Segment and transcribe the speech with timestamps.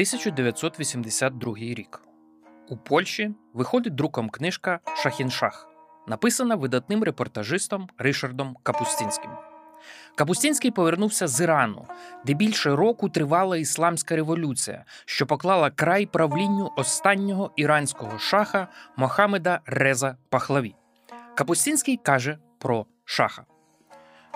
[0.00, 2.00] 1982 рік.
[2.68, 5.68] У Польщі виходить друком книжка Шахіншах,
[6.08, 9.30] написана видатним репортажистом Ришардом Капустінським.
[10.14, 11.86] Капустінський повернувся з Ірану,
[12.26, 20.16] де більше року тривала ісламська революція, що поклала край правлінню останнього іранського шаха Мохамеда Реза
[20.28, 20.74] Пахлаві.
[21.34, 23.49] Капустінський каже про шаха.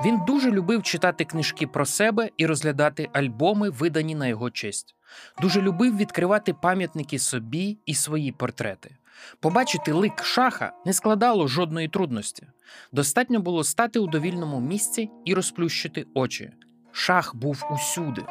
[0.04, 4.94] Він дуже любив читати книжки про себе і розглядати альбоми, видані на його честь.
[5.40, 8.96] Дуже любив відкривати пам'ятники собі і свої портрети.
[9.40, 12.46] Побачити лик шаха не складало жодної трудності.
[12.92, 16.52] Достатньо було стати у довільному місці і розплющити очі.
[16.92, 18.22] Шах був усюди.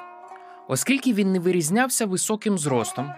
[0.67, 3.13] Оскільки він не вирізнявся високим зростом,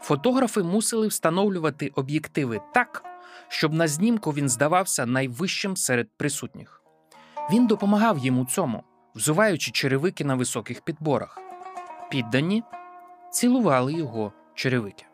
[0.00, 3.04] фотографи мусили встановлювати об'єктиви так,
[3.48, 6.77] щоб на знімку він здавався найвищим серед присутніх.
[7.50, 8.82] Він допомагав їм у цьому,
[9.14, 11.38] взуваючи черевики на високих підборах.
[12.10, 12.62] Піддані
[13.30, 15.04] цілували його черевики.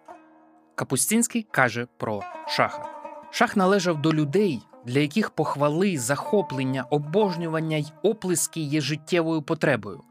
[0.74, 2.88] Капустінський каже про шаха.
[3.30, 10.02] Шах належав до людей, для яких похвали, захоплення, обожнювання й оплески є життєвою потребою,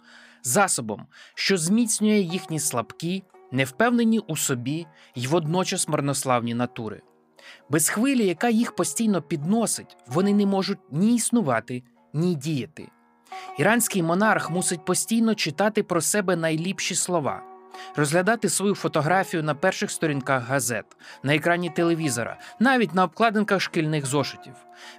[0.43, 1.05] засобом,
[1.35, 7.01] що зміцнює їхні слабкі, невпевнені у собі й водночас марнославні натури.
[7.69, 11.83] Без хвилі, яка їх постійно підносить, вони не можуть ні існувати,
[12.13, 12.87] ні діяти.
[13.57, 17.41] Іранський монарх мусить постійно читати про себе найліпші слова,
[17.95, 20.85] розглядати свою фотографію на перших сторінках газет,
[21.23, 24.53] на екрані телевізора, навіть на обкладинках шкільних зошитів.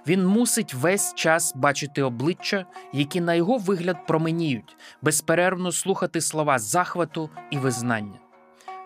[0.07, 7.29] Він мусить весь час бачити обличчя, які на його вигляд променіють, безперервно слухати слова захвату
[7.51, 8.19] і визнання.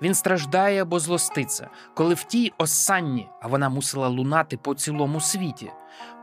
[0.02, 5.72] Він страждає або злоститься, коли в тій останні, а вона мусила лунати по цілому світі,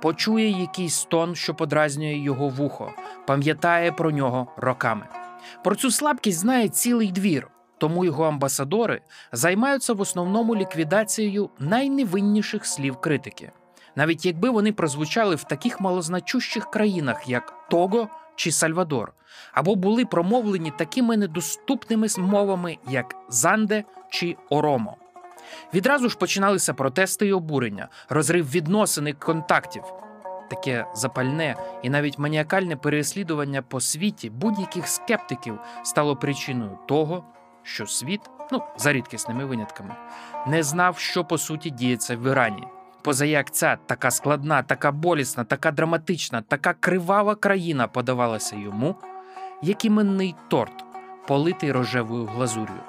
[0.03, 2.93] почує якийсь тон, що подразнює його вухо,
[3.27, 5.07] пам'ятає про нього роками.
[5.65, 9.01] Про цю слабкість знає цілий двір, тому його амбасадори
[9.33, 13.51] займаються в основному ліквідацією найневинніших слів критики,
[13.97, 19.13] навіть якби вони прозвучали в таких малозначущих країнах, як Того чи Сальвадор,
[19.53, 24.97] або були промовлені такими недоступними мовами, як Занде чи Оромо.
[25.75, 29.83] Відразу ж починалися протести і обурення, розрив відносин і контактів.
[30.51, 37.25] Таке запальне і навіть маніакальне переслідування по світі будь-яких скептиків стало причиною того,
[37.63, 38.21] що світ,
[38.53, 39.95] ну за рідкісними винятками,
[40.47, 42.65] не знав, що по суті діється в Ірані.
[43.03, 48.97] Позаяк ця така складна, така болісна, така драматична, така кривава країна подавалася йому,
[49.63, 50.85] як іменний торт,
[51.29, 52.81] политий рожевою глазур'ю.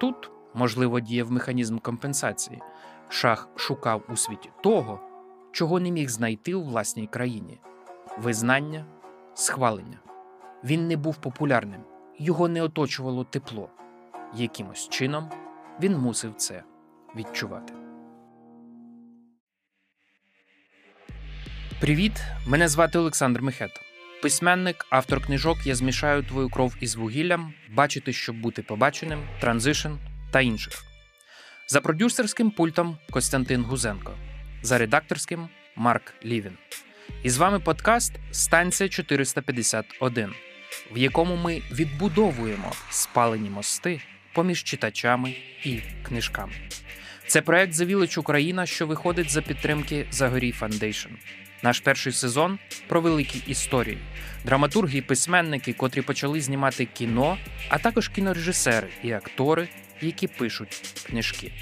[0.00, 2.62] Тут, можливо, діяв механізм компенсації.
[3.08, 5.00] Шах шукав у світі того,
[5.52, 7.60] чого не міг знайти у власній країні
[8.18, 8.86] визнання,
[9.34, 9.98] схвалення.
[10.64, 11.80] Він не був популярним,
[12.18, 13.70] його не оточувало тепло.
[14.34, 15.30] Якимось чином
[15.80, 16.62] він мусив це
[17.16, 17.74] відчувати.
[21.80, 22.22] Привіт!
[22.46, 23.70] Мене звати Олександр Мехет.
[24.22, 29.92] Письменник, автор книжок Я змішаю твою кров із вугіллям, бачити, щоб бути побаченим, Transition
[30.34, 30.84] та інших.
[31.68, 34.14] За продюсерським пультом Костянтин Гузенко,
[34.62, 36.58] за редакторським Марк Лівін.
[37.22, 40.34] І з вами подкаст Станція 451,
[40.92, 44.00] в якому ми відбудовуємо спалені мости
[44.32, 45.34] поміж читачами
[45.64, 46.52] і книжками.
[47.26, 51.10] Це проект The Village Україна, що виходить за підтримки Zagoriy Foundation.
[51.62, 52.58] Наш перший сезон
[52.88, 53.98] про великі історії,
[54.44, 59.68] драматурги і письменники, котрі почали знімати кіно, а також кінорежисери і актори,
[60.00, 61.52] які пишуть книжки.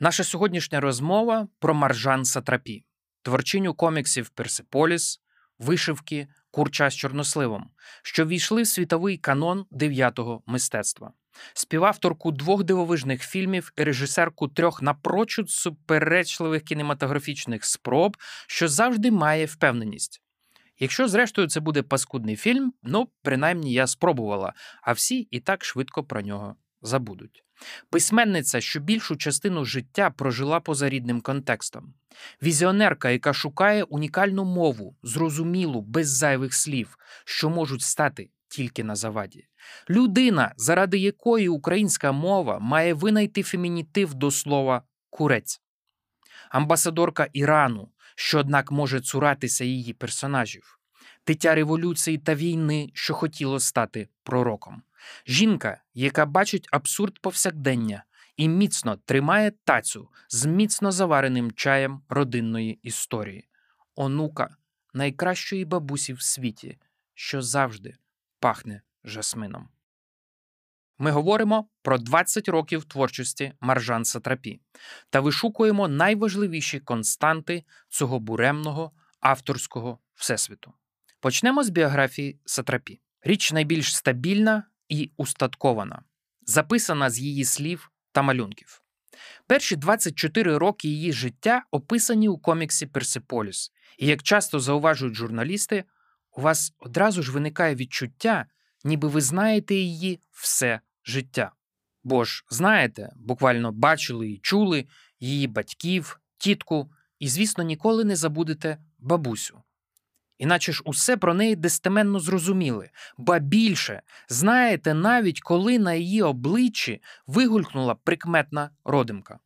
[0.00, 2.84] Наша сьогоднішня розмова про Маржан Сатрапі,
[3.22, 5.20] творчиню коміксів Персиполіс,
[5.58, 7.70] вишивки, курча з чорносливом,
[8.02, 11.12] що війшли в світовий канон дев'ятого мистецтва
[11.54, 18.16] співавторку двох дивовижних фільмів і режисерку трьох напрочуд суперечливих кінематографічних спроб,
[18.46, 20.22] що завжди має впевненість.
[20.78, 24.52] Якщо, зрештою, це буде паскудний фільм, ну, принаймні я спробувала,
[24.82, 27.44] а всі і так швидко про нього забудуть.
[27.90, 31.94] Письменниця, що більшу частину життя прожила поза рідним контекстом,
[32.42, 39.46] візіонерка, яка шукає унікальну мову, зрозумілу, без зайвих слів, що можуть стати тільки на заваді.
[39.90, 45.60] Людина, заради якої українська мова має винайти фемінітив до слова курець,
[46.50, 50.78] амбасадорка Ірану, що, однак, може цуратися її персонажів,
[51.26, 54.82] дитя революції та війни, що хотіло стати пророком,
[55.26, 58.04] жінка, яка бачить абсурд повсякдення
[58.36, 63.48] і міцно тримає тацю з міцно завареним чаєм родинної історії,
[63.94, 64.56] онука
[64.94, 66.78] найкращої бабусі в світі,
[67.14, 67.96] що завжди
[68.40, 69.68] пахне жасмином.
[70.98, 74.60] Ми говоримо про 20 років творчості Маржан Сатрапі
[75.10, 80.72] та вишукуємо найважливіші константи цього буремного авторського всесвіту.
[81.20, 83.00] Почнемо з біографії Сатрапі.
[83.22, 86.02] Річ найбільш стабільна і устаткована,
[86.42, 88.82] записана з її слів та малюнків.
[89.46, 95.84] Перші 24 роки її життя описані у коміксі Персиполіс, і як часто зауважують журналісти,
[96.36, 98.46] у вас одразу ж виникає відчуття,
[98.84, 101.52] ніби ви знаєте її все життя.
[102.04, 104.86] Бо ж, знаєте, буквально бачили і чули
[105.20, 109.62] її батьків, тітку, і, звісно, ніколи не забудете бабусю.
[110.38, 117.02] Іначе ж усе про неї достеменно зрозуміли, ба більше знаєте навіть коли на її обличчі
[117.26, 119.38] вигулькнула прикметна родимка.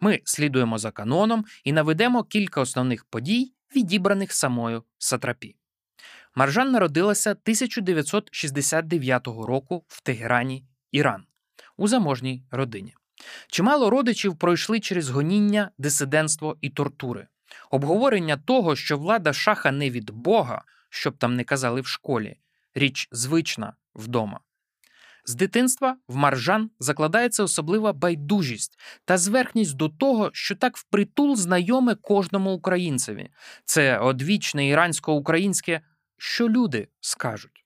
[0.00, 5.56] Ми слідуємо за каноном і наведемо кілька основних подій, відібраних самою Сатрапі.
[6.34, 11.24] Маржан народилася 1969 року в Тегерані, Іран,
[11.76, 12.94] у заможній родині.
[13.48, 17.26] Чимало родичів пройшли через гоніння, дисидентство і тортури.
[17.70, 22.36] Обговорення того, що влада шаха не від Бога, щоб там не казали в школі,
[22.74, 24.40] річ звична вдома.
[25.24, 31.94] З дитинства в маржан закладається особлива байдужість та зверхність до того, що так впритул знайоме
[31.94, 33.30] кожному українцеві.
[33.64, 35.80] Це одвічне ірансько-українське,
[36.18, 37.64] що люди скажуть.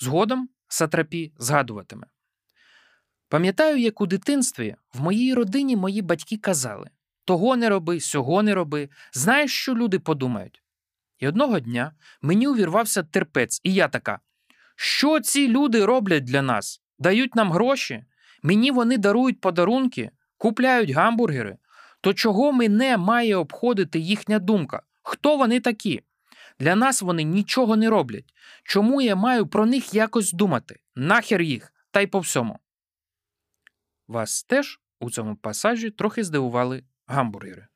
[0.00, 2.06] Згодом Сатрапі згадуватиме.
[3.28, 6.90] Пам'ятаю, як у дитинстві в моїй родині мої батьки казали
[7.26, 10.62] того не роби, сього не роби, знаєш, що люди подумають.
[11.18, 11.92] І одного дня
[12.22, 14.20] мені увірвався терпець, і я така:
[14.76, 16.82] що ці люди роблять для нас?
[16.98, 18.04] Дають нам гроші,
[18.42, 21.58] мені вони дарують подарунки, купляють гамбургери.
[22.00, 24.82] То чого мене має обходити їхня думка?
[25.02, 26.02] Хто вони такі?
[26.58, 28.34] Для нас вони нічого не роблять.
[28.64, 30.80] Чому я маю про них якось думати?
[30.94, 32.58] Нахер їх, та й по всьому.
[34.08, 37.66] Вас теж у цьому пасажі трохи здивували гамбургери.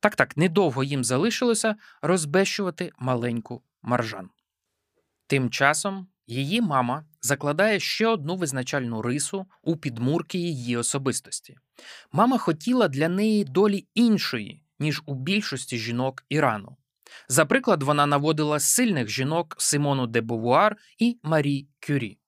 [0.00, 4.30] Так так, недовго їм залишилося розбещувати маленьку маржан.
[5.26, 11.56] Тим часом її мама закладає ще одну визначальну рису у підмурки її особистості.
[12.12, 16.76] Мама хотіла для неї долі іншої, ніж у більшості жінок Ірану.
[17.28, 22.18] За приклад, вона наводила сильних жінок Симону де Бовуар і Марі Кюрі.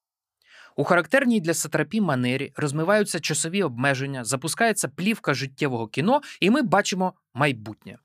[0.80, 7.14] У характерній для сатрапі манері розмиваються часові обмеження, запускається плівка життєвого кіно, і ми бачимо
[7.34, 7.98] майбутнє.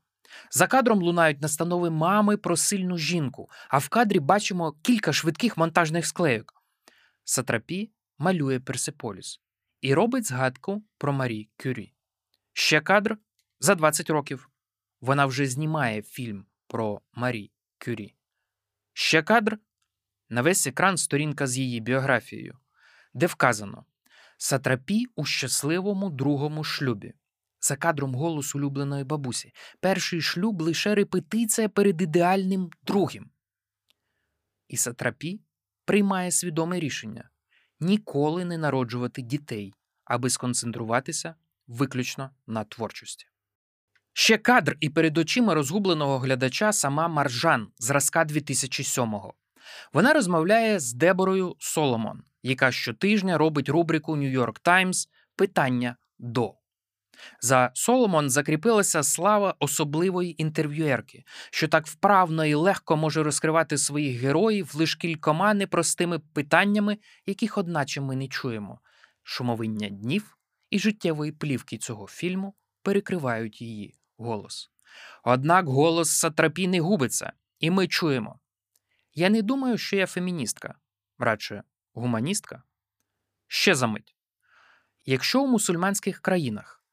[0.51, 6.05] За кадром лунають настанови мами про сильну жінку, а в кадрі бачимо кілька швидких монтажних
[6.05, 6.53] склейок.
[7.23, 9.39] Сатрапі малює Персеполіс
[9.81, 11.93] і робить згадку про Марі Кюрі.
[12.53, 13.17] Ще кадр
[13.59, 14.49] за 20 років.
[15.01, 17.51] Вона вже знімає фільм про Марі
[17.85, 18.15] Кюрі.
[18.93, 19.59] Ще кадр
[20.29, 22.57] на весь екран сторінка з її біографією,
[23.15, 23.85] де вказано
[24.37, 27.13] Сатрапі у щасливому другому шлюбі.
[27.61, 29.53] За кадром голос улюбленої бабусі.
[29.79, 33.29] Перший шлюб лише репетиція перед ідеальним другим.
[34.67, 35.41] І Сатрапі
[35.85, 37.29] приймає свідоме рішення
[37.79, 39.73] ніколи не народжувати дітей,
[40.05, 41.35] аби сконцентруватися
[41.67, 43.25] виключно на творчості.
[44.13, 49.33] Ще кадр і перед очима розгубленого глядача сама Маржан зразка 2007-го.
[49.93, 56.53] Вона розмовляє з Деборою Соломон, яка щотижня робить рубрику New York Times Питання до.
[57.41, 64.75] За Соломон закріпилася слава особливої інтерв'юерки, що так вправно і легко може розкривати своїх героїв
[64.75, 68.79] лише кількома непростими питаннями, яких, одначе, ми не чуємо.
[69.23, 70.37] Шумовиння днів
[70.69, 74.71] і життєвої плівки цього фільму перекривають її голос.
[75.23, 78.39] Однак голос Сатрапі не губиться, і ми чуємо.
[79.13, 80.75] Я не думаю, що я феміністка,
[81.19, 81.63] радше
[81.95, 82.63] гуманістка.
[83.47, 84.15] Ще за мить.
[85.05, 86.83] Якщо у мусульманських країнах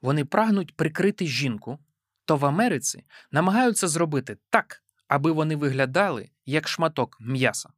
[0.00, 1.78] вони прагнуть прикрити жінку,
[2.24, 7.70] то в Америці намагаються зробити так, аби вони виглядали як шматок м'яса.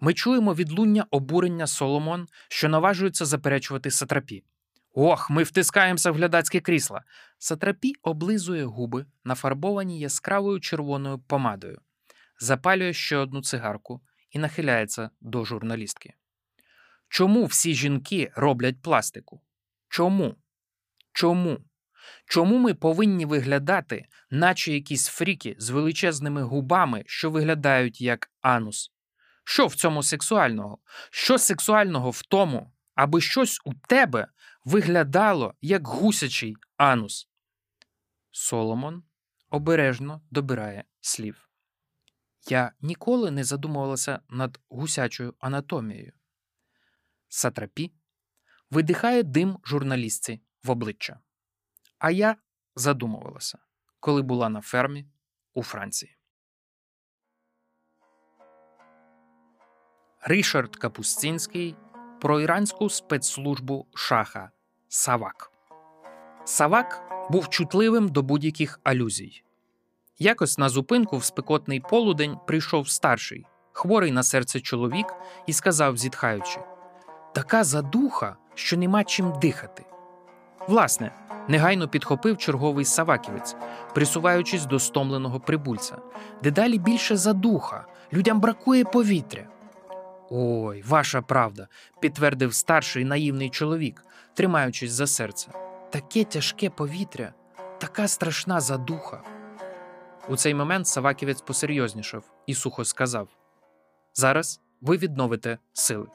[0.00, 4.44] Ми чуємо відлуння обурення Соломон, що наважується заперечувати сатрапі.
[4.94, 7.02] Ох, ми втискаємося в глядацьке крісла.
[7.38, 11.80] Сатрапі облизує губи, нафарбовані яскравою червоною помадою,
[12.40, 14.00] запалює ще одну цигарку
[14.30, 16.14] і нахиляється до журналістки.
[17.08, 19.40] Чому всі жінки роблять пластику?
[19.88, 20.36] Чому?
[21.12, 21.58] Чому?
[22.26, 28.92] Чому ми повинні виглядати, наче якісь фріки з величезними губами, що виглядають як анус?
[29.44, 30.78] Що в цьому сексуального?
[31.10, 34.28] Що сексуального в тому, аби щось у тебе
[34.64, 37.28] виглядало як гусячий анус?
[38.30, 39.02] Соломон
[39.50, 41.47] обережно добирає слів.
[42.50, 46.12] Я ніколи не задумувалася над гусячою анатомією.
[47.28, 47.92] Сатрапі
[48.70, 51.20] видихає дим журналістці в обличчя.
[51.98, 52.36] А я
[52.74, 53.58] задумувалася,
[54.00, 55.06] коли була на фермі
[55.54, 56.16] у Франції.
[60.20, 61.76] Ришард Капустинський
[62.20, 64.50] про іранську спецслужбу шаха
[64.88, 65.52] Савак.
[66.44, 69.42] Савак був чутливим до будь-яких алюзій.
[70.20, 75.06] Якось на зупинку в спекотний полудень прийшов старший, хворий на серце чоловік,
[75.46, 76.60] і сказав, зітхаючи:
[77.34, 79.84] Така задуха, що нема чим дихати.
[80.68, 81.12] Власне,
[81.48, 83.56] негайно підхопив черговий саваківець,
[83.94, 85.96] присуваючись до стомленого прибульця.
[86.42, 89.46] Дедалі більше задуха, людям бракує повітря.
[90.30, 91.68] Ой, ваша правда,
[92.00, 95.48] підтвердив старший наївний чоловік, тримаючись за серце.
[95.90, 97.32] Таке тяжке повітря,
[97.78, 99.37] така страшна задуха.
[100.28, 103.28] У цей момент Саваківець посерйознішав і сухо сказав:
[104.14, 106.06] Зараз ви відновите сили.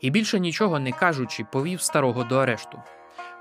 [0.00, 2.82] І більше нічого не кажучи, повів старого до арешту.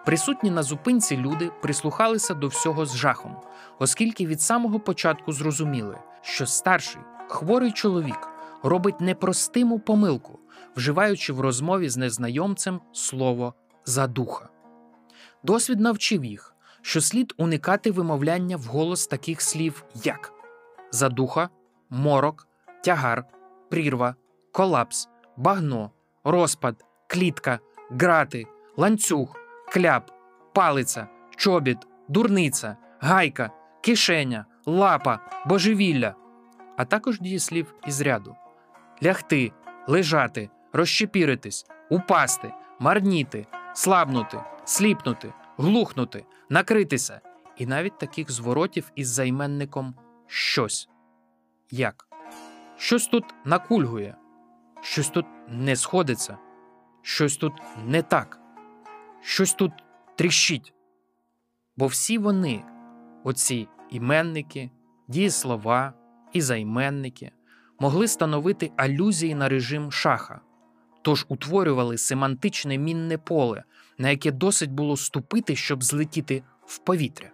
[0.06, 3.38] Присутні на зупинці люди прислухалися до всього з жахом,
[3.80, 8.30] оскільки від самого початку зрозуміли, що старший хворий чоловік
[8.64, 10.40] робить непростиму помилку,
[10.76, 13.54] вживаючи в розмові з незнайомцем слово
[13.86, 14.50] задуха.
[15.44, 16.53] Досвід навчив їх,
[16.84, 20.34] що слід уникати вимовляння вголос таких слів, як
[20.92, 21.50] задуха,
[21.90, 22.48] морок,
[22.84, 23.26] тягар,
[23.70, 24.16] прірва,
[24.52, 25.92] колапс, багно,
[26.24, 27.60] розпад, клітка,
[27.90, 28.46] грати,
[28.78, 29.36] ланцюг,
[29.72, 30.12] кляп,
[30.54, 36.16] палиця, чобіт, дурниця, гайка, кишеня, лапа, божевілля,
[36.78, 38.36] а також дієслів із ряду.
[39.04, 39.52] Лягти,
[39.88, 47.22] лежати, розщепіритись, упасти, марніти, слабнути, сліпнути, глухнути, накритися,
[47.58, 49.96] і навіть таких зворотів із займенником
[50.28, 50.90] щось.
[51.72, 52.08] Як?
[52.78, 54.16] Щось тут накульгує,
[54.82, 56.38] щось тут не сходиться,
[57.02, 57.54] щось тут
[57.86, 58.40] не так,
[59.22, 59.72] щось тут
[60.16, 60.74] тріщить.
[61.78, 62.64] Бо всі вони,
[63.24, 64.72] оці іменники,
[65.08, 65.94] дієслова
[66.34, 67.32] і займенники,
[67.80, 70.42] могли становити алюзії на режим шаха,
[71.04, 73.64] тож утворювали семантичне мінне поле,
[73.98, 77.32] на яке досить було ступити, щоб злетіти в повітря.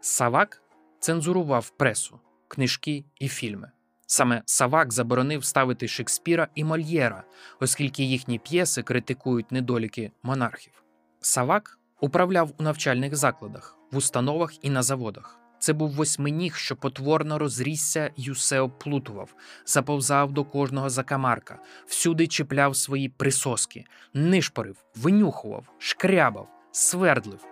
[0.00, 0.62] Савак
[1.00, 3.70] цензурував пресу, книжки і фільми.
[4.06, 7.24] Саме Савак заборонив ставити Шекспіра і Мольєра,
[7.60, 10.72] оскільки їхні п'єси критикують недоліки монархів.
[11.20, 15.39] Савак управляв у навчальних закладах, в установах і на заводах.
[15.60, 19.34] Це був восьминіг, що потворно розрісся й усе оплутував,
[19.66, 27.44] заповзав до кожного закамарка, всюди чіпляв свої присоски, нишпорив, винюхував, шкрябав, свердлив.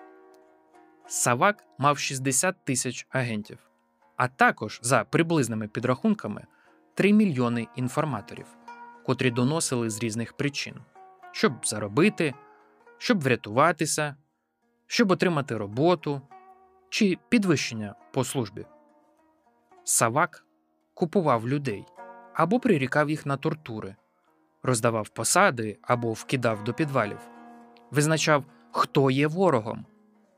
[1.07, 3.59] Савак мав 60 тисяч агентів,
[4.17, 6.47] а також, за приблизними підрахунками,
[6.95, 8.47] 3 мільйони інформаторів,
[9.07, 10.75] котрі доносили з різних причин,
[11.33, 12.35] щоб заробити,
[12.99, 14.17] щоб врятуватися,
[14.87, 16.23] щоб отримати роботу
[16.89, 18.67] чи підвищення по службі.
[19.85, 20.47] Савак
[20.95, 21.87] купував людей
[22.35, 23.97] або прирікав їх на тортури,
[24.63, 27.19] роздавав посади або вкидав до підвалів,
[27.91, 29.87] визначав, хто є ворогом,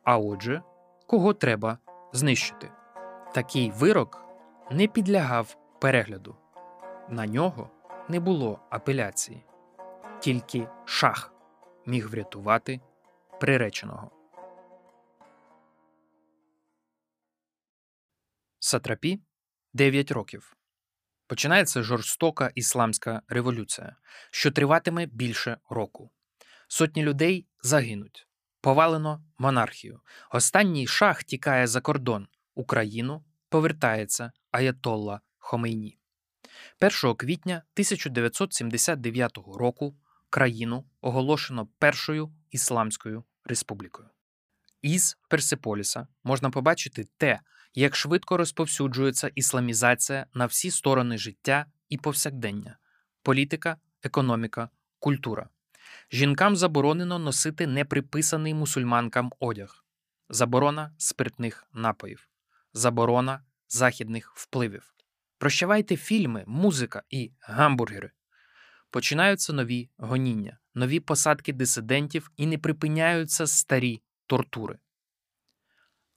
[0.04, 0.62] а отже,
[1.06, 1.78] кого треба
[2.12, 2.70] знищити.
[3.34, 4.24] Такий вирок
[4.70, 6.36] не підлягав перегляду,
[7.08, 7.70] на нього
[8.08, 9.44] не було апеляції,
[10.20, 11.32] тільки шах
[11.86, 12.80] міг врятувати
[13.40, 14.19] приреченого.
[18.62, 19.20] Сатрапі
[19.72, 20.56] 9 років.
[21.26, 23.96] Починається жорстока ісламська революція,
[24.30, 26.10] що триватиме більше року.
[26.68, 28.28] Сотні людей загинуть.
[28.60, 30.00] Повалено монархію.
[30.30, 32.28] Останній шах тікає за кордон.
[32.54, 35.98] Україну повертається Аятолла Хомейні.
[37.02, 39.96] 1 квітня 1979 року
[40.30, 44.08] країну оголошено Першою Ісламською республікою.
[44.82, 47.40] Із Персиполіса можна побачити те,
[47.74, 52.76] як швидко розповсюджується ісламізація на всі сторони життя і повсякдення
[53.22, 55.48] політика, економіка, культура.
[56.12, 59.84] Жінкам заборонено носити неприписаний мусульманкам одяг,
[60.28, 62.28] заборона спиртних напоїв,
[62.72, 64.94] заборона західних впливів.
[65.38, 68.10] Прощавайте фільми, музика і гамбургери.
[68.90, 74.78] Починаються нові гоніння, нові посадки дисидентів і не припиняються старі тортури.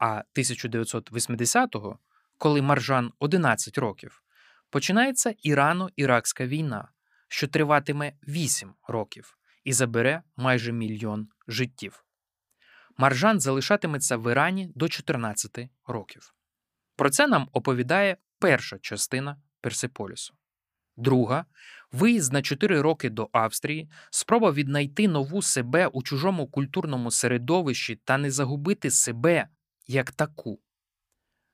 [0.05, 1.99] А 1980-го,
[2.37, 4.23] коли Маржан 11 років,
[4.69, 6.87] починається Ірано-Іракська війна,
[7.27, 12.05] що триватиме 8 років і забере майже мільйон життів.
[12.97, 16.33] Маржан залишатиметься в Ірані до 14 років.
[16.95, 20.33] Про це нам оповідає перша частина Персиполісу.
[20.97, 21.45] Друга
[21.91, 28.17] виїзд на 4 роки до Австрії, спроба віднайти нову себе у чужому культурному середовищі та
[28.17, 29.47] не загубити себе
[29.87, 30.59] як таку.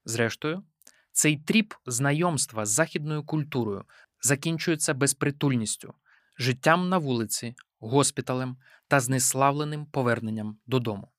[0.06, 0.64] Зрештою,
[1.12, 3.86] цей тріп знайомства з західною культурою
[4.22, 5.94] закінчується безпритульністю,
[6.38, 8.58] життям на вулиці, госпіталем
[8.88, 11.12] та знеславленим поверненням додому.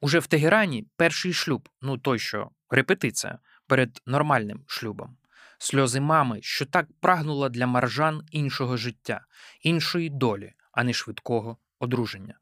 [0.00, 5.16] Уже в Тегерані перший шлюб, ну той що репетиція перед нормальним шлюбом,
[5.58, 9.26] сльози мами, що так прагнула для маржан іншого життя,
[9.60, 12.38] іншої долі, а не швидкого одруження.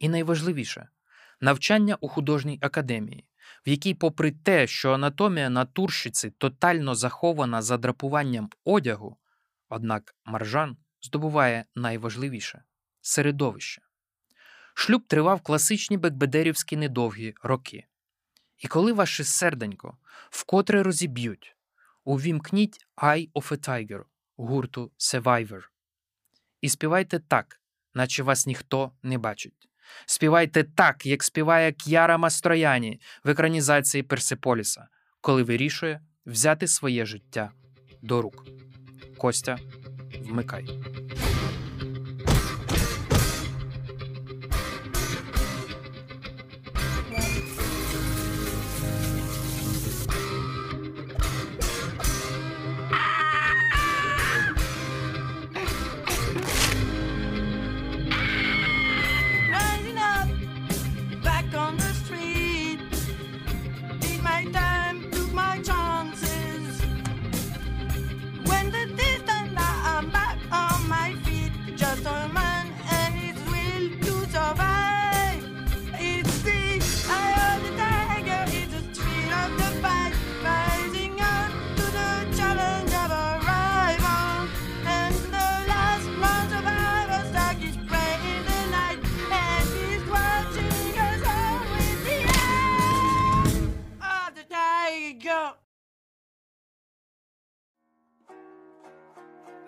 [0.00, 0.88] І найважливіше
[1.40, 3.24] навчання у художній академії,
[3.66, 9.16] в якій, попри те, що анатомія натурщиці тотально захована за драпуванням одягу,
[9.68, 12.62] однак маржан здобуває найважливіше
[13.00, 13.82] середовище.
[14.74, 17.86] Шлюб тривав класичні бекбедерівські недовгі роки.
[18.58, 19.98] І коли ваше серденько
[20.30, 21.56] вкотре розіб'ють,
[22.04, 24.04] увімкніть Eye of a Tiger
[24.36, 25.62] гурту Survivor.
[26.60, 27.60] І співайте так,
[27.94, 29.67] наче вас ніхто не бачить.
[30.06, 34.86] Співайте так, як співає К'яра Мастрояні в екранізації Персиполіса,
[35.20, 37.50] коли вирішує взяти своє життя
[38.02, 38.44] до рук.
[39.18, 39.58] Костя,
[40.20, 40.64] вмикай.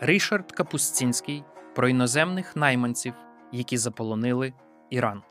[0.03, 3.15] Ришард Капустінський про іноземних найманців,
[3.53, 4.53] які заполонили
[4.91, 5.23] Іран.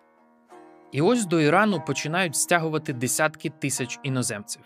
[0.91, 4.61] І ось до Ірану починають стягувати десятки тисяч іноземців.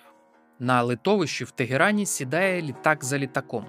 [0.59, 3.65] На литовищі в Тегерані сідає літак за літаком.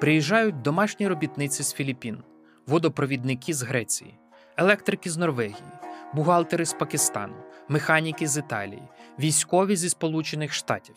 [0.00, 2.22] Приїжджають домашні робітниці з Філіппін,
[2.66, 4.18] водопровідники з Греції,
[4.56, 5.72] електрики з Норвегії,
[6.14, 7.34] бухгалтери з Пакистану,
[7.68, 8.82] механіки з Італії,
[9.18, 10.96] військові зі Сполучених Штатів.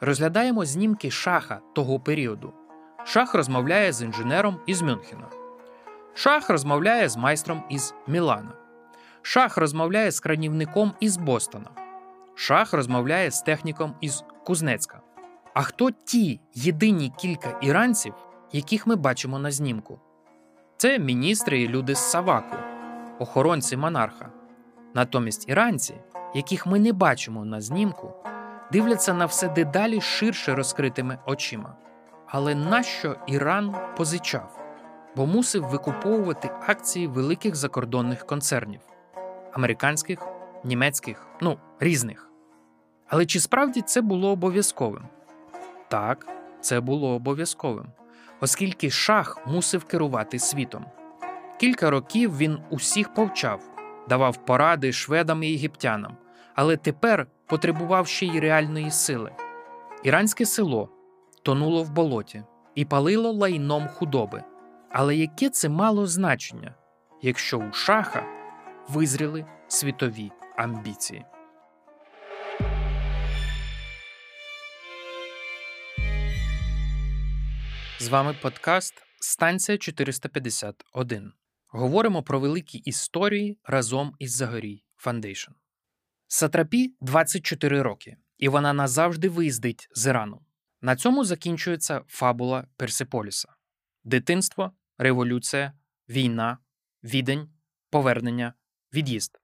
[0.00, 2.59] Розглядаємо знімки шаха того періоду.
[3.04, 5.28] Шах розмовляє з інженером із Мюнхена.
[6.14, 8.52] Шах розмовляє з майстром із Мілана.
[9.22, 11.70] Шах розмовляє з кранівником із Бостона.
[12.34, 15.00] Шах розмовляє з техніком із Кузнецька.
[15.54, 18.14] А хто ті єдині кілька іранців,
[18.52, 20.00] яких ми бачимо на знімку?
[20.76, 22.56] Це міністри і люди з Саваку,
[23.18, 24.30] охоронці монарха.
[24.94, 25.94] Натомість іранці,
[26.34, 28.12] яких ми не бачимо на знімку,
[28.72, 31.76] дивляться на все дедалі ширше розкритими очима.
[32.32, 34.56] Але нащо Іран позичав?
[35.16, 38.80] Бо мусив викуповувати акції великих закордонних концернів
[39.52, 40.26] американських,
[40.64, 42.30] німецьких, ну, різних.
[43.08, 45.02] Але чи справді це було обов'язковим?
[45.88, 46.26] Так,
[46.60, 47.86] це було обов'язковим,
[48.40, 50.86] оскільки шах мусив керувати світом.
[51.60, 53.62] Кілька років він усіх повчав,
[54.08, 56.16] давав поради шведам і єгиптянам,
[56.54, 59.30] але тепер потребував ще й реальної сили.
[60.04, 60.88] Іранське село
[61.42, 62.42] тонуло в болоті
[62.74, 64.44] і палило лайном худоби.
[64.90, 66.74] Але яке це мало значення,
[67.22, 68.26] якщо у шаха
[68.88, 71.24] визріли світові амбіції?
[77.98, 81.32] З вами подкаст Станція 451.
[81.68, 85.50] Говоримо про великі історії разом із Загорій Foundation.
[86.28, 90.40] Сатрапі 24 роки, і вона назавжди виїздить з Ірану.
[90.82, 93.48] На цьому закінчується фабула Персиполіса:
[94.04, 95.72] дитинство, революція,
[96.08, 96.58] війна,
[97.04, 97.48] відень,
[97.90, 98.54] повернення,
[98.94, 99.40] від'їзд.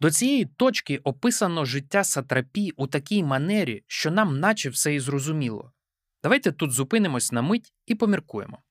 [0.00, 5.72] До цієї точки описано життя сатрапі у такій манері, що нам наче все і зрозуміло.
[6.22, 8.62] Давайте тут зупинимось на мить і поміркуємо.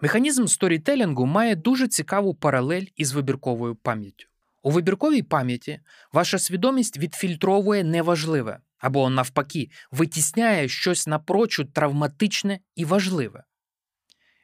[0.00, 4.26] Механізм сторітелінгу має дуже цікаву паралель із вибірковою пам'яттю.
[4.62, 5.80] У вибірковій пам'яті
[6.12, 13.44] ваша свідомість відфільтровує неважливе або, навпаки, витісняє щось напрочуд травматичне і важливе.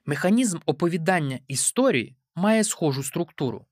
[0.07, 3.66] Механізм оповідання історії має схожу структуру,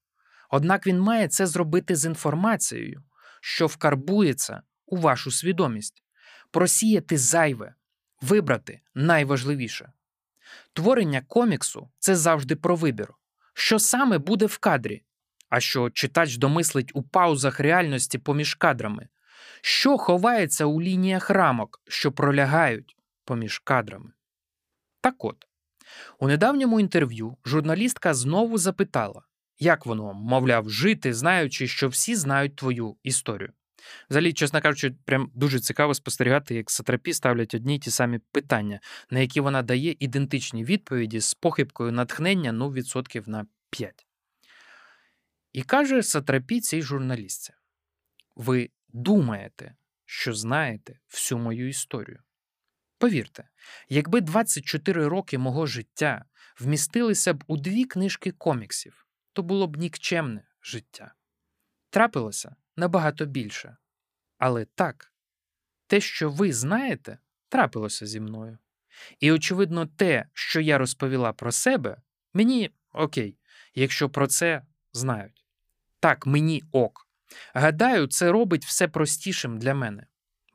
[0.50, 3.02] однак він має це зробити з інформацією,
[3.40, 6.02] що вкарбується у вашу свідомість,
[6.50, 7.74] просіяти зайве,
[8.20, 9.92] вибрати найважливіше.
[10.72, 13.14] Творення коміксу це завжди про вибір.
[13.54, 15.02] Що саме буде в кадрі,
[15.48, 19.08] а що читач домислить у паузах реальності поміж кадрами,
[19.66, 24.12] що ховається у лініях рамок, що пролягають поміж кадрами.
[25.00, 25.46] Так от,
[26.18, 29.22] у недавньому інтерв'ю журналістка знову запитала,
[29.58, 33.52] як воно, мовляв, жити, знаючи, що всі знають твою історію.
[34.10, 38.80] Взагалі, чесно кажучи, прям дуже цікаво спостерігати, як сатрапі ставлять одні й ті самі питання,
[39.10, 44.06] на які вона дає ідентичні відповіді з похибкою натхнення ну, відсотків на 5.
[45.52, 47.52] І каже сатрапі цій журналістці:
[48.36, 52.22] Ви думаєте, що знаєте всю мою історію.
[52.98, 53.48] Повірте,
[53.88, 56.24] якби 24 роки мого життя
[56.60, 61.14] вмістилися б у дві книжки коміксів, то було б нікчемне життя.
[61.90, 63.76] Трапилося набагато більше.
[64.38, 65.12] Але так,
[65.86, 68.58] те, що ви знаєте, трапилося зі мною.
[69.20, 72.02] І, очевидно, те, що я розповіла про себе,
[72.34, 73.38] мені окей,
[73.74, 75.44] якщо про це знають.
[76.00, 77.03] Так, мені ок.
[77.54, 80.06] Гадаю, це робить все простішим для мене,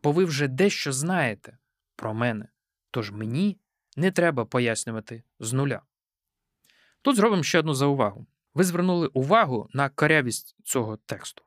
[0.04, 1.58] бо ви вже дещо знаєте
[1.96, 2.48] про мене,
[2.92, 3.58] тож мені
[3.98, 5.82] не треба пояснювати з нуля.
[7.02, 8.26] Тут зробимо ще одну заувагу.
[8.54, 11.44] Ви звернули увагу на корявість цього тексту.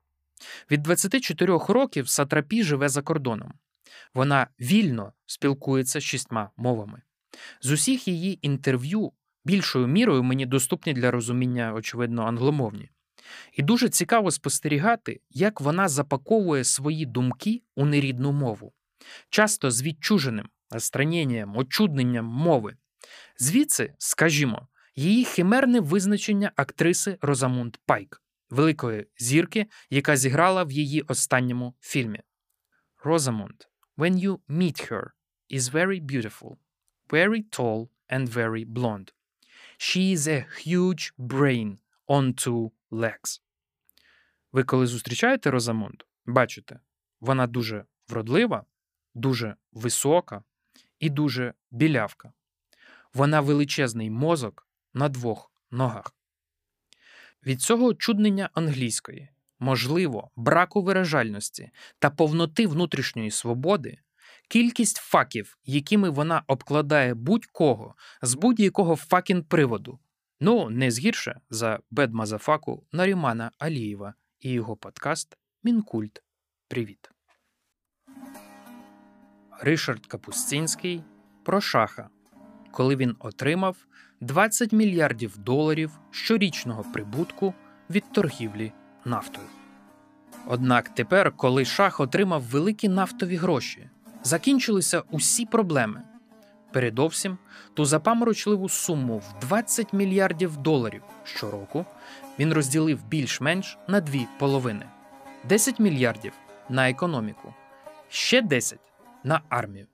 [0.71, 3.53] Від 24 років Сатрапі живе за кордоном.
[4.15, 7.03] Вона вільно спілкується з шістьма мовами.
[7.61, 9.13] З усіх її інтерв'ю
[9.45, 12.91] більшою мірою мені доступні для розуміння, очевидно, англомовні.
[13.53, 18.73] І дуже цікаво спостерігати, як вона запаковує свої думки у нерідну мову,
[19.31, 22.77] часто з відчуженим настраненням, очудненням мови.
[23.39, 31.75] Звідси, скажімо, її химерне визначення актриси Розамунд Пайк, великої зірки, яка зіграла в її останньому
[31.81, 32.21] фільмі.
[33.05, 33.67] Rosamund,
[33.97, 35.05] when you meet her,
[35.51, 36.59] is very beautiful,
[37.11, 39.13] very tall and very blonde.
[39.77, 42.35] She is a huge brain on
[42.93, 43.41] legs.
[44.53, 46.81] Ви коли зустрічаєте Розамунд, бачите,
[47.21, 48.65] вона дуже вродлива,
[49.15, 50.43] дуже висока
[50.99, 52.33] і дуже білявка.
[53.15, 56.15] Вона величезний мозок на двох ногах.
[57.47, 59.29] Від цього чуднення англійської,
[59.59, 63.99] можливо, браку виражальності та повноти внутрішньої свободи,
[64.49, 69.99] кількість факів, якими вона обкладає будь-кого з будь-якого факін приводу,
[70.45, 76.23] ну не згірше за бедмазафаку Нарімана Алієва і його подкаст Мінкульт.
[76.69, 77.11] Привіт.
[79.61, 81.03] Ришард Капустинський
[81.45, 82.09] про шаха,
[82.71, 83.77] коли він отримав
[84.21, 87.55] 20 мільярдів доларів щорічного прибутку
[87.91, 88.73] від торгівлі
[89.05, 89.47] нафтою.
[90.47, 93.91] Однак тепер, коли шах отримав великі нафтові гроші,
[94.23, 96.03] закінчилися усі проблеми.
[96.73, 97.39] Передовсім
[97.75, 101.87] ту запаморочливу суму в 20 мільярдів доларів щороку
[102.39, 104.87] він розділив більш-менш на дві половини:
[105.45, 106.33] 10 мільярдів
[106.69, 107.55] на економіку,
[108.09, 108.79] ще 10
[109.25, 109.87] на армію.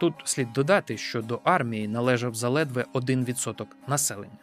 [0.00, 4.38] Тут слід додати, що до армії належав заледве 1% населення.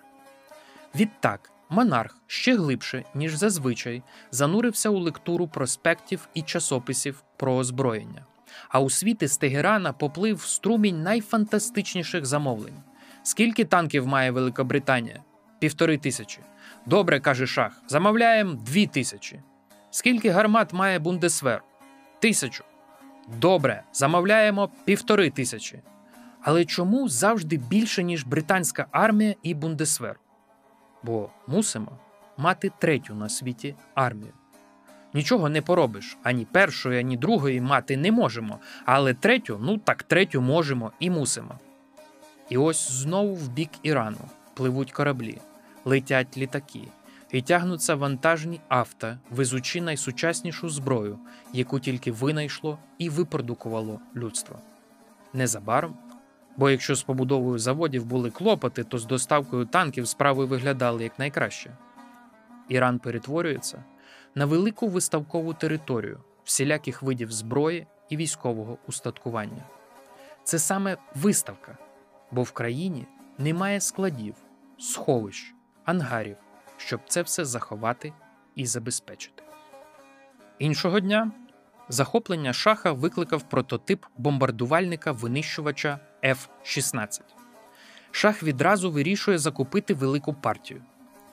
[0.95, 8.25] Відтак, монарх ще глибше, ніж зазвичай, занурився у лектуру проспектів і часописів про озброєння.
[8.69, 12.83] А у світи з Тегерана поплив струмінь найфантастичніших замовлень.
[13.23, 15.23] Скільки танків має Великобританія?
[15.59, 16.39] Півтори тисячі.
[16.85, 17.81] Добре, каже шах.
[17.87, 19.41] Замовляємо дві тисячі.
[19.91, 21.63] Скільки гармат має Бундесвер?
[22.19, 22.63] Тисячу.
[23.27, 25.81] Добре, замовляємо півтори тисячі.
[26.41, 30.19] Але чому завжди більше, ніж британська армія і Бундесвер?
[31.03, 31.91] Бо мусимо
[32.37, 34.33] мати третю на світі армію.
[35.13, 40.41] Нічого не поробиш, ані першої, ані другої мати не можемо, але третю, ну так третю
[40.41, 41.59] можемо і мусимо.
[42.49, 44.17] І ось знову в бік Ірану
[44.53, 45.37] пливуть кораблі,
[45.85, 46.81] летять літаки
[47.31, 51.19] і тягнуться вантажні авто, везучи найсучаснішу зброю,
[51.53, 54.59] яку тільки винайшло і випродукувало людство.
[55.33, 55.97] Незабаром,
[56.57, 61.77] бо якщо з побудовою заводів були клопоти, то з доставкою танків справи виглядали як найкраще.
[62.69, 63.83] Іран перетворюється
[64.37, 69.63] на велику виставкову територію всіляких видів зброї і військового устаткування.
[70.43, 71.77] Це саме виставка,
[72.31, 73.05] бо в країні
[73.37, 74.35] немає складів,
[74.77, 75.53] сховищ,
[75.85, 76.37] ангарів,
[76.77, 78.13] щоб це все заховати
[78.55, 79.43] і забезпечити.
[80.59, 81.31] Іншого дня
[81.89, 87.21] захоплення шаха викликав прототип бомбардувальника винищувача F-16.
[88.11, 90.81] Шах відразу вирішує закупити велику партію.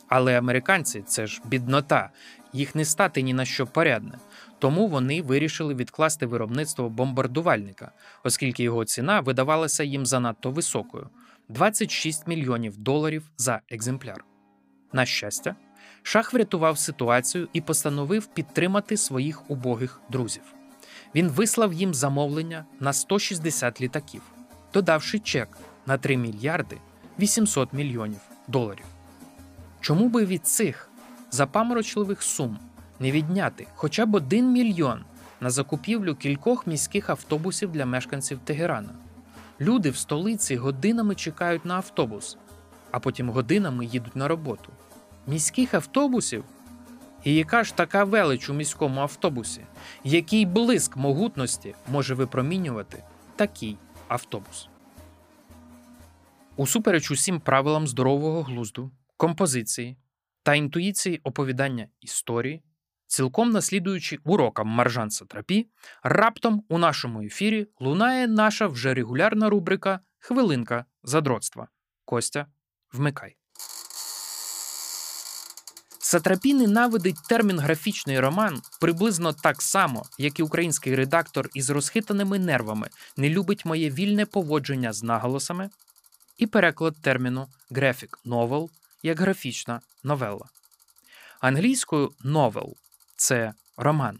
[0.09, 2.11] Але американці це ж біднота,
[2.53, 4.19] їх не стати ні на що порядне.
[4.59, 7.93] Тому вони вирішили відкласти виробництво бомбардувальника,
[8.25, 11.09] оскільки його ціна видавалася їм занадто високою.
[11.49, 14.25] 26 мільйонів доларів за екземпляр.
[14.93, 15.57] На щастя,
[16.03, 20.43] Шах врятував ситуацію і постановив підтримати своїх убогих друзів.
[21.15, 24.23] Він вислав їм замовлення на 160 літаків,
[24.75, 25.49] додавши чек
[25.87, 26.79] на 3 мільярди
[27.19, 28.94] 800 мільйонів доларів.
[29.85, 30.89] Чому би від цих
[31.31, 32.59] запаморочливих сум
[33.01, 35.05] не відняти хоча б 1 мільйон
[35.41, 38.89] на закупівлю кількох міських автобусів для мешканців Тегерана?
[39.61, 42.37] Люди в столиці годинами чекають на автобус,
[42.91, 44.73] а потім годинами їдуть на роботу.
[45.27, 46.45] Міських автобусів?
[47.25, 49.61] І яка ж така велич у міському автобусі?
[50.05, 53.03] Який блиск могутності може випромінювати
[53.37, 53.77] такий
[54.09, 54.69] автобус?
[56.57, 59.97] Усупереч усім правилам здорового глузду, композиції
[60.43, 62.63] та інтуїції оповідання історії,
[63.07, 65.69] цілком наслідуючи урокам маржан Сатрапі,
[66.03, 71.69] раптом у нашому ефірі лунає наша вже регулярна рубрика Хвилинка задротства.
[72.05, 72.47] Костя,
[72.93, 73.37] вмикай.
[75.99, 82.89] Сатрапі ненавидить термін графічний роман приблизно так само, як і український редактор із розхитаними нервами
[83.17, 85.71] не любить моє вільне поводження з наголосами,
[86.39, 88.69] і переклад терміну graphic novel
[89.05, 90.49] як графічна новелла.
[91.41, 92.75] Англійською novel–
[93.17, 94.19] це роман,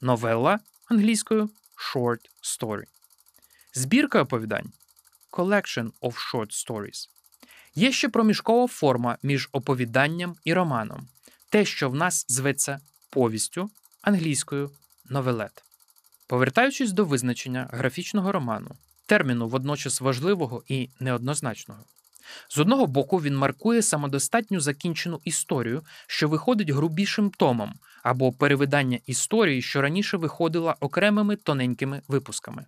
[0.00, 2.84] новелла англійською short story.
[3.74, 4.72] Збірка оповідань
[5.30, 7.08] collection of short stories.
[7.74, 11.08] Є ще проміжкова форма між оповіданням і романом,
[11.48, 13.70] те, що в нас зветься повістю
[14.02, 14.70] англійською
[15.04, 15.64] новелет.
[16.26, 18.70] Повертаючись до визначення графічного роману,
[19.06, 21.84] терміну водночас важливого і неоднозначного.
[22.48, 29.62] З одного боку, він маркує самодостатню закінчену історію, що виходить грубішим томом, або перевидання історії,
[29.62, 32.66] що раніше виходила окремими тоненькими випусками.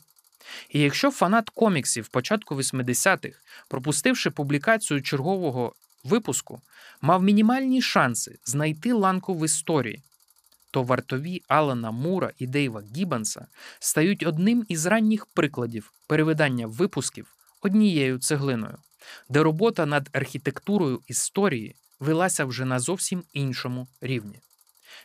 [0.70, 5.72] І якщо фанат коміксів початку 80-х, пропустивши публікацію чергового
[6.04, 6.60] випуску,
[7.00, 10.02] мав мінімальні шанси знайти ланку в історії,
[10.70, 13.46] то вартові Алана Мура і Дейва Гіббанса
[13.78, 18.78] стають одним із ранніх прикладів перевидання випусків однією цеглиною,
[19.28, 24.40] де робота над архітектурою історії велася вже на зовсім іншому рівні.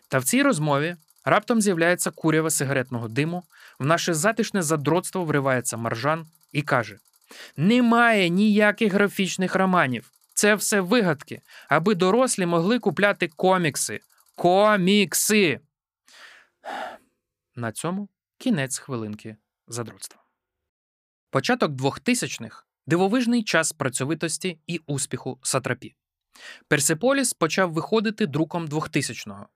[0.08, 3.44] Та в цій розмові раптом з'являється курява сигаретного диму,
[3.80, 6.98] в наше затишне задротство вривається маржан і каже:
[7.58, 10.12] Немає ніяких графічних романів.
[10.34, 14.00] Це все вигадки, аби дорослі могли купляти комікси.
[14.36, 15.60] Комікси.
[17.56, 19.36] На цьому кінець хвилинки
[19.68, 20.22] задротства.
[21.30, 25.96] Початок 2000-х– дивовижний час працьовитості і успіху Сатрапі.
[26.67, 29.48] Персеполіс почав виходити друком 2000-го.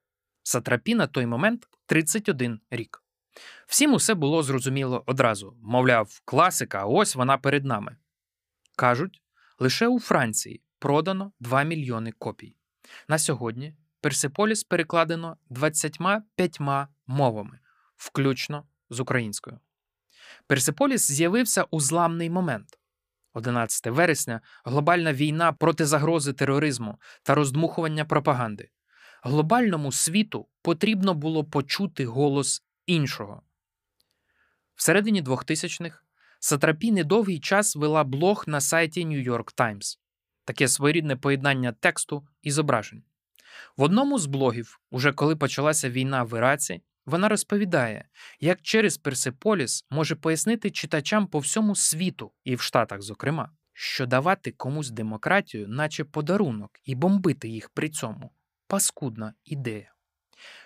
[0.44, 3.04] Сатрапі на той момент 31 рік.
[3.68, 7.98] Всім усе було зрозуміло одразу мовляв, класика, ось вона перед нами.
[8.76, 9.22] Кажуть,
[9.60, 12.56] лише у Франції продано 2 мільйони копій.
[13.08, 16.60] На сьогодні Персеполіс перекладено 25
[17.08, 17.60] мовами,
[17.96, 19.60] включно з українською.
[20.48, 22.80] Персеполіс з'явився у зламний момент.
[23.34, 28.70] 11 вересня глобальна війна проти загрози тероризму та роздмухування пропаганди.
[29.24, 33.42] Глобальному світу потрібно було почути голос іншого.
[34.76, 36.02] Всередині 2000-х
[36.40, 39.98] Сатрапі недовгий час вела блог на сайті New York Times,
[40.46, 43.04] таке своєрідне поєднання тексту і зображень.
[43.78, 48.06] В одному з блогів, уже коли почалася війна в Іраці, вона розповідає,
[48.40, 54.52] як через Персеполіс може пояснити читачам по всьому світу, і в Штатах, зокрема, що давати
[54.52, 58.32] комусь демократію, наче подарунок, і бомбити їх при цьому
[58.68, 59.94] паскудна ідея.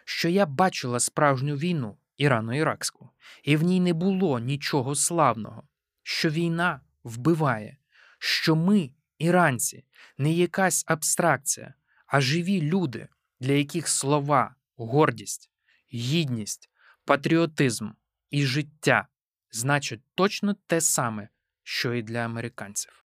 [0.06, 3.10] Що я бачила справжню війну ірано-іракську,
[3.44, 5.64] і в ній не було нічого славного,
[6.04, 7.78] що війна вбиває,
[8.20, 9.86] що ми, іранці,
[10.18, 11.74] не якась абстракція,
[12.08, 13.08] а живі люди,
[13.40, 15.51] для яких слова, гордість,
[15.94, 16.70] гідність,
[17.06, 17.90] патріотизм
[18.30, 19.08] і життя
[19.52, 21.30] значать точно те саме,
[21.64, 23.06] що і для американців.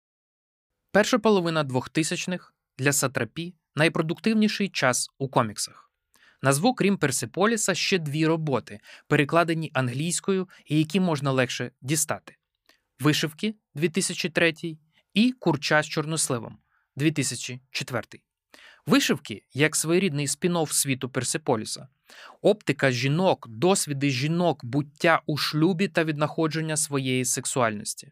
[0.92, 5.92] Перша половина 2000-х для Сатрапі найпродуктивніший час у коміксах.
[6.42, 12.36] Назву, крім Персиполіса, ще дві роботи, перекладені англійською і які можна легше дістати:
[13.00, 14.54] Вишивки 2003
[15.14, 16.58] і Курча з чорносливом
[16.96, 18.04] 2004.
[18.86, 21.88] Вишивки як своєрідний спін-офф світу Персиполіса,
[22.42, 28.12] оптика жінок, досвіди жінок, буття у шлюбі та віднаходження своєї сексуальності.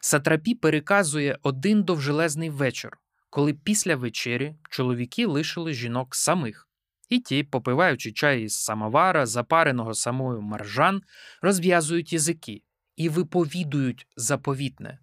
[0.00, 2.98] Сатрапі переказує один довжелезний вечір,
[3.30, 6.68] коли після вечері чоловіки лишили жінок самих,
[7.08, 11.02] і ті, попиваючи чай із самовара, запареного самою маржан,
[11.42, 12.62] розв'язують язики
[12.96, 14.98] і виповідують заповітне.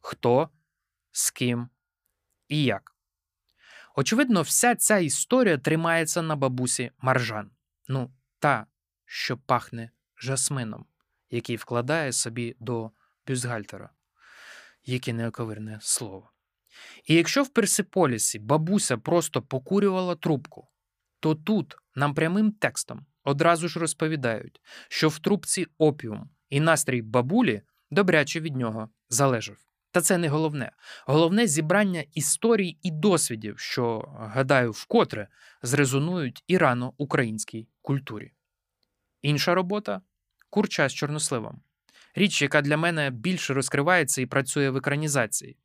[0.00, 0.48] Хто?
[1.12, 1.68] З ким?
[2.48, 2.96] І як.
[3.96, 7.50] Очевидно, вся ця історія тримається на бабусі Маржан.
[7.88, 8.66] Ну, та,
[9.04, 10.86] що пахне жасмином,
[11.30, 12.90] який вкладає собі до
[13.26, 13.90] бюстгальтера.
[14.84, 16.30] Яке неоковирне слово.
[17.04, 20.68] І якщо в Персиполісі бабуся просто покурювала трубку,
[21.20, 27.62] то тут нам прямим текстом одразу ж розповідають, що в трубці опіум і настрій бабулі
[27.90, 29.69] добряче від нього залежав.
[29.92, 30.72] Та це не головне.
[31.06, 35.28] Головне зібрання історій і досвідів, що, гадаю, вкотре
[35.62, 38.32] зрезонують і рано українській культурі.
[39.22, 40.00] Інша робота
[40.50, 41.60] курча з чорносливом.
[42.14, 45.56] Річ, яка для мене більше розкривається і працює в екранізації.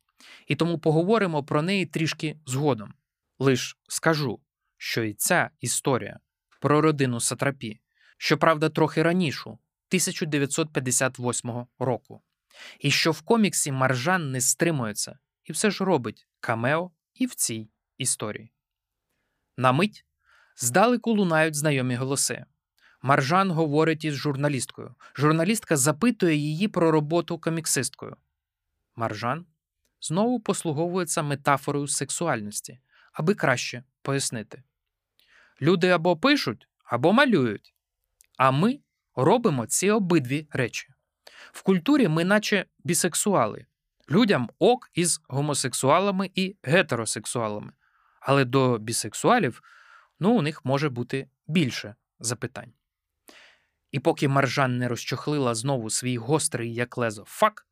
[0.46, 2.94] І тому поговоримо про неї трішки згодом.
[3.38, 4.40] Лиш скажу,
[4.76, 6.18] що і ця історія
[6.60, 7.80] про родину Сатрапі,
[8.18, 12.22] щоправда, трохи ранішу, 1958 року,
[12.80, 17.70] і що в коміксі Маржан не стримується і все ж робить камео і в цій
[17.98, 18.52] історії.
[19.56, 20.06] На мить
[20.56, 22.44] здалеку лунають знайомі голоси.
[23.02, 24.94] Маржан говорить із журналісткою.
[25.16, 28.16] Журналістка запитує її про роботу коміксисткою.
[28.96, 29.46] Маржан
[30.00, 32.78] знову послуговується метафорою сексуальності,
[33.12, 34.62] аби краще пояснити.
[35.62, 37.74] Люди або пишуть, або малюють,
[38.38, 38.80] а ми
[39.14, 40.88] робимо ці обидві речі.
[41.52, 43.66] В культурі ми, наче бісексуали,
[44.10, 47.72] людям ок із гомосексуалами і гетеросексуалами,
[48.20, 49.62] але до бісексуалів
[50.20, 52.72] ну, у них може бути більше запитань.
[53.90, 57.66] І поки Маржан не розчохлила знову свій гострий, як лезо, фак,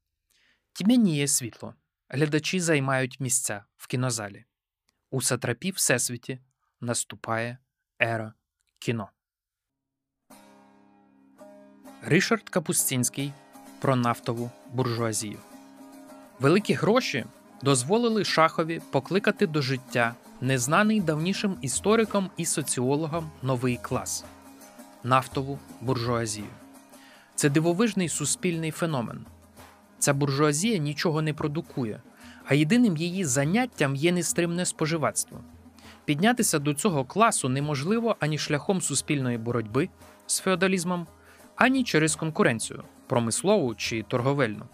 [0.73, 1.75] тьмяніє світло.
[2.09, 4.45] Глядачі займають місця в кінозалі.
[5.11, 6.41] У сатрапі Всесвіті
[6.81, 7.59] наступає
[8.03, 8.35] ера
[8.79, 9.11] кіно.
[12.03, 13.33] Ришард Капустінський
[13.85, 15.39] про нафтову буржуазію.
[16.41, 17.25] Великі гроші
[17.63, 24.25] дозволили шахові покликати до життя незнаний давнішим історикам і соціологам новий клас
[25.03, 26.47] нафтову буржуазію.
[27.35, 29.27] Це дивовижний суспільний феномен.
[29.99, 32.01] Ця буржуазія нічого не продукує,
[32.47, 35.41] а єдиним її заняттям є нестримне споживацтво.
[36.05, 39.89] Піднятися до цього класу неможливо ані шляхом суспільної боротьби
[40.27, 41.07] з феодалізмом,
[41.57, 44.67] ані через конкуренцію промислову чи торговельну,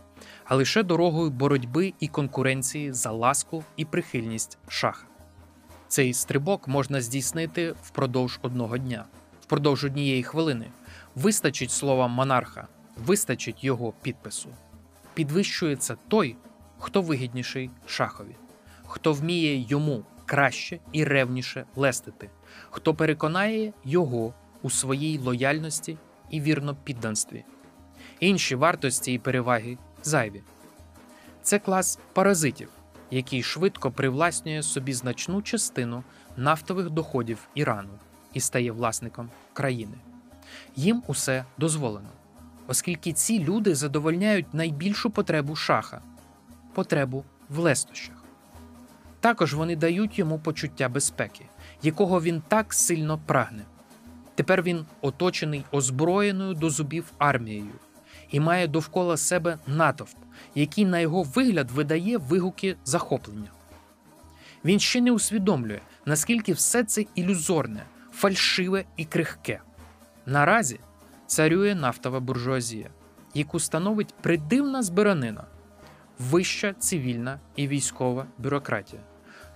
[0.44, 5.06] а лише дорогою боротьби і конкуренції за ласку і прихильність шаха.
[5.88, 9.04] Цей стрибок можна здійснити впродовж одного дня,
[9.40, 10.66] впродовж однієї хвилини.
[11.14, 14.48] Вистачить слова монарха, вистачить його підпису.
[15.14, 16.36] Підвищується той,
[16.78, 18.36] хто вигідніший шахові,
[18.86, 22.30] хто вміє йому краще і ревніше лестити,
[22.70, 25.98] хто переконає його у своїй лояльності
[26.30, 27.44] і вірнопідданстві.
[28.20, 30.42] Інші вартості і переваги зайві.
[31.42, 32.68] Це клас паразитів,
[33.10, 36.04] який швидко привласнює собі значну частину
[36.36, 37.98] нафтових доходів Ірану
[38.34, 39.98] і стає власником країни.
[40.76, 42.08] Їм усе дозволено,
[42.66, 46.02] оскільки ці люди задовольняють найбільшу потребу шаха
[46.74, 48.24] потребу в лестощах.
[49.20, 51.44] Також вони дають йому почуття безпеки,
[51.82, 53.62] якого він так сильно прагне.
[54.34, 57.72] Тепер він оточений озброєною до зубів армією
[58.30, 60.16] і має довкола себе натовп,
[60.54, 63.50] який на його вигляд видає вигуки захоплення.
[64.64, 69.60] Він ще не усвідомлює, наскільки все це ілюзорне, фальшиве і крихке.
[70.26, 70.80] Наразі
[71.26, 72.90] царює нафтова буржуазія,
[73.34, 75.44] яку становить придивна збиранина,
[76.18, 79.02] вища цивільна і військова бюрократія,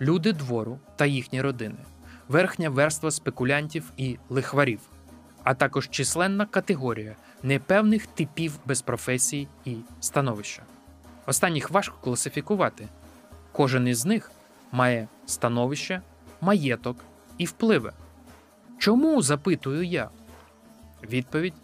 [0.01, 1.79] люди двору та їхні родини,
[2.29, 4.81] верхня верства спекулянтів і лихварів,
[5.43, 10.63] а також численна категорія непевних типів без професій і становища.
[11.27, 12.89] Останніх важко класифікувати.
[13.53, 14.31] Кожен із них
[14.73, 16.03] має становище,
[16.41, 17.05] маєток
[17.39, 17.93] і впливи.
[18.79, 20.11] Чому запитую я?
[21.03, 21.55] Відповідь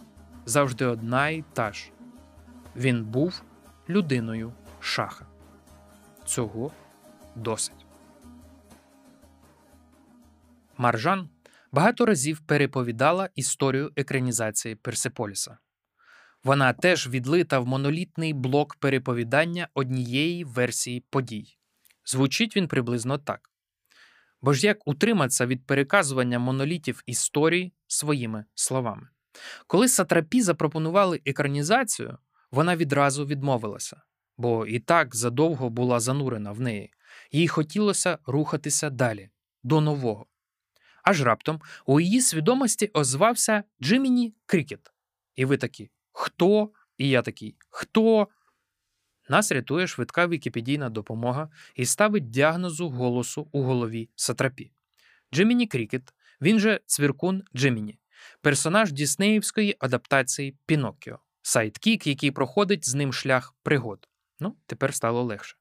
[0.47, 1.91] завжди одна і та ж.
[2.77, 3.43] Він був
[3.89, 5.27] людиною шаха.
[6.25, 6.73] Цього
[7.35, 7.87] досить.
[10.77, 11.29] Маржан
[11.73, 15.59] багато разів переповідала історію екранізації Персеполіса.
[16.45, 21.57] Вона теж відлита в монолітний блок переповідання однієї версії подій.
[22.05, 23.51] Звучить він приблизно так.
[24.43, 29.09] Бо ж як утриматися від переказування монолітів історії своїми словами?
[29.67, 32.19] Коли Сатрапі запропонували екранізацію,
[32.51, 34.03] вона відразу відмовилася,
[34.37, 36.93] бо і так задовго була занурена в неї,
[37.33, 39.31] їй хотілося рухатися далі,
[39.63, 40.27] до нового.
[41.03, 44.93] Аж раптом у її свідомості озвався Джиміні Крікет.
[45.37, 46.71] І ви такі Хто?
[46.99, 48.29] І я такий Хто?
[49.29, 54.73] Нас рятує швидка вікіпедійна допомога і ставить діагнозу голосу у голові Сатрапі.
[55.35, 57.99] Джиміні Крікет, він же цвіркун Джиміні,
[58.41, 64.09] персонаж діснеєвської адаптації Піноккіо, сайдкік, який проходить з ним шлях пригод.
[64.41, 65.57] Ну, тепер стало легше.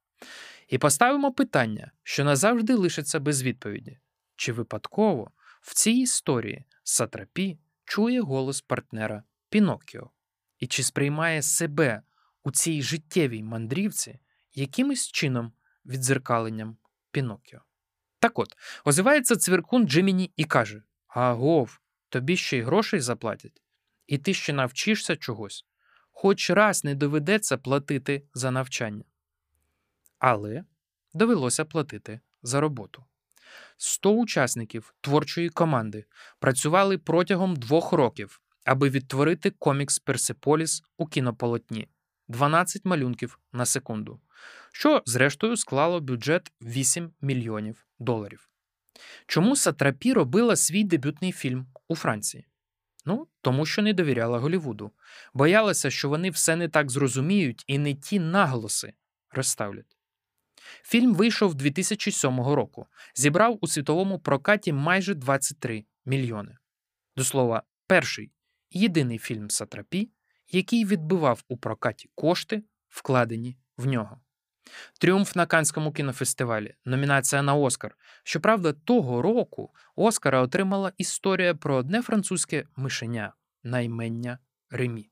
[0.68, 4.00] І поставимо питання, що назавжди лишиться без відповіді:
[4.36, 5.32] чи випадково
[5.62, 10.12] в цій історії Сатрапі чує голос партнера Піноккіо?
[10.60, 12.01] І чи сприймає себе
[12.43, 14.20] у цій життєвій мандрівці
[14.53, 15.53] якимось чином
[15.86, 16.78] відзеркаленням
[17.12, 17.60] Піноккіо?
[18.20, 21.80] Так от, озивається цвіркун Джиміні і каже: Агов,
[22.10, 23.62] тобі ще й грошей заплатять,
[24.07, 25.66] і ти ще навчишся чогось,
[26.12, 29.03] хоч раз не доведеться платити за навчання.
[30.20, 30.64] Але
[31.14, 33.05] довелося платити за роботу.
[33.78, 36.05] 100 учасників творчої команди
[36.39, 41.88] працювали протягом двох років, аби відтворити комікс Персиполіс у кінополотні
[42.28, 44.22] 12 малюнків на секунду,
[44.74, 48.49] що, зрештою, склало бюджет 8 мільйонів доларів.
[49.28, 52.45] Чому Сатрапі робила свій дебютний фільм у Франції?
[53.05, 54.91] Ну, тому що не довіряла Голівуду,
[55.34, 58.93] боялася, що вони все не так зрозуміють і не ті наголоси
[59.32, 59.97] розставлять.
[60.84, 66.57] Фільм вийшов 2007 року, зібрав у світовому прокаті майже 23 мільйони.
[67.15, 68.32] До слова, перший
[68.72, 70.09] єдиний фільм Сатрапі,
[70.49, 74.22] який відбивав у прокаті кошти, вкладені в нього.
[74.99, 77.97] Тріумф на Канському кінофестивалі, номінація на Оскар.
[78.24, 84.39] Щоправда, того року Оскара отримала історія про одне французьке мишеня наймення
[84.70, 85.09] Ремі.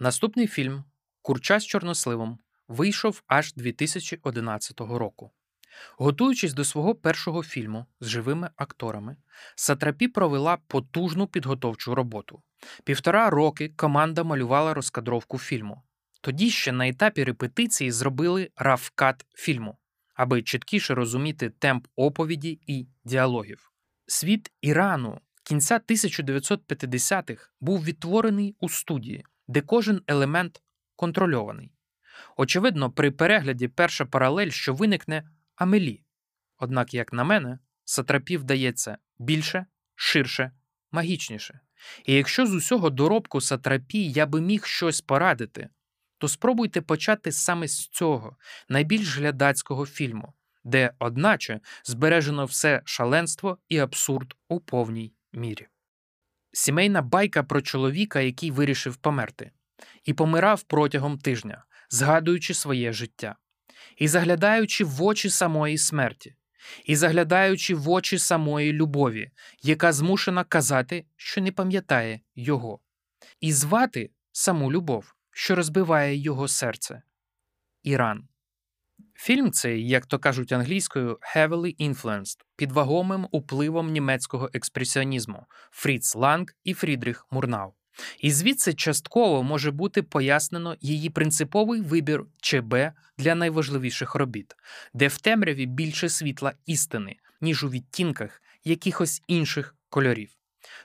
[0.00, 0.84] Наступний фільм
[1.22, 2.38] Курча з чорносливом
[2.68, 5.30] вийшов аж 2011 року.
[5.98, 9.16] Готуючись до свого першого фільму з живими акторами,
[9.56, 12.42] Сатрапі провела потужну підготовчу роботу.
[12.84, 15.82] Півтора роки команда малювала розкадровку фільму.
[16.20, 19.78] Тоді ще на етапі репетиції зробили рафкат фільму,
[20.14, 23.72] аби чіткіше розуміти темп оповіді і діалогів.
[24.06, 30.62] Світ Ірану кінця 1950-х був відтворений у студії, де кожен елемент
[30.96, 31.72] контрольований.
[32.36, 36.04] Очевидно, при перегляді перша паралель, що виникне Амелі.
[36.58, 40.52] Однак, як на мене, Сатрапі вдається більше, ширше,
[40.90, 41.60] магічніше.
[42.04, 45.68] І якщо з усього доробку Сатрапі я би міг щось порадити,
[46.18, 48.36] то спробуйте почати саме з цього
[48.68, 50.34] найбільш глядацького фільму,
[50.64, 55.66] де, одначе, збережено все шаленство і абсурд у повній мірі.
[56.52, 59.50] Сімейна байка про чоловіка, який вирішив померти,
[60.04, 63.36] і помирав протягом тижня, згадуючи своє життя,
[63.96, 66.34] і заглядаючи в очі самої смерті,
[66.84, 69.30] і заглядаючи в очі самої любові,
[69.62, 72.80] яка змушена казати, що не пам'ятає його,
[73.40, 77.02] і звати саму любов, що розбиває його серце
[77.82, 78.28] Іран.
[79.14, 86.46] Фільм цей, як то кажуть англійською, heavily influenced, під вагомим upливом німецького експресіонізму Фріц Ланг
[86.64, 87.74] і Фрідріх Мурнау.
[88.20, 92.74] І звідси частково може бути пояснено її принциповий вибір ЧБ
[93.18, 94.56] для найважливіших робіт,
[94.94, 100.30] де в темряві більше світла істини, ніж у відтінках якихось інших кольорів.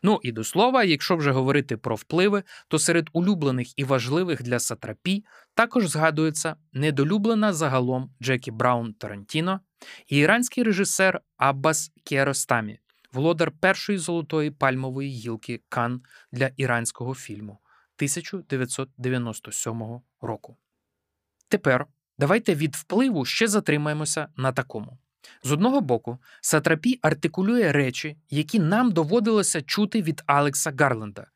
[0.04, 4.60] Ну і до слова, якщо вже говорити про впливи, то серед улюблених і важливих для
[4.60, 9.60] Сатрапі також згадується недолюблена загалом Джекі Браун Тарантіно
[10.08, 12.80] і іранський режисер Аббас Кіаростамі,
[13.14, 16.02] володар першої золотої пальмової гілки Кан
[16.32, 20.58] для іранського фільму 1997 року.
[21.48, 21.86] Тепер
[22.18, 24.98] давайте від впливу ще затримаємося на такому.
[25.44, 31.28] З одного боку, Сатрапі артикулює речі, які нам доводилося чути від Алекса Гарленда.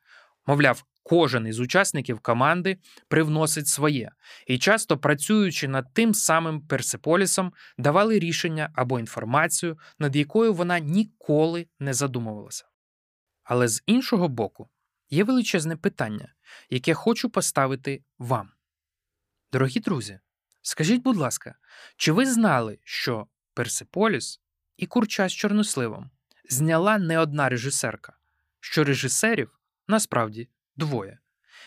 [0.45, 2.78] Мовляв, кожен із учасників команди
[3.08, 4.12] привносить своє,
[4.47, 11.68] і часто працюючи над тим самим Персеполісом, давали рішення або інформацію, над якою вона ніколи
[11.80, 12.66] не задумувалася.
[13.43, 14.70] Але з іншого боку,
[15.10, 16.34] є величезне питання,
[16.70, 18.49] яке хочу поставити вам.
[19.51, 20.20] Дорогі друзі,
[20.62, 21.56] скажіть, будь ласка,
[21.97, 24.41] чи ви знали, що Персиполіс
[24.78, 26.12] і Курча з чорносливом
[26.49, 28.18] зняла не одна режисерка,
[28.60, 31.19] що режисерів насправді двоє.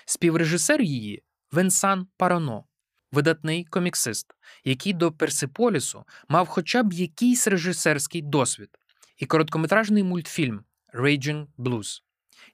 [0.05, 2.65] Співрежисер її Венсан Парано,
[3.13, 4.27] видатний коміксист,
[4.65, 8.69] який до Персиполісу мав хоча б якийсь режисерський досвід,
[9.17, 12.03] і короткометражний мультфільм Raging Blues,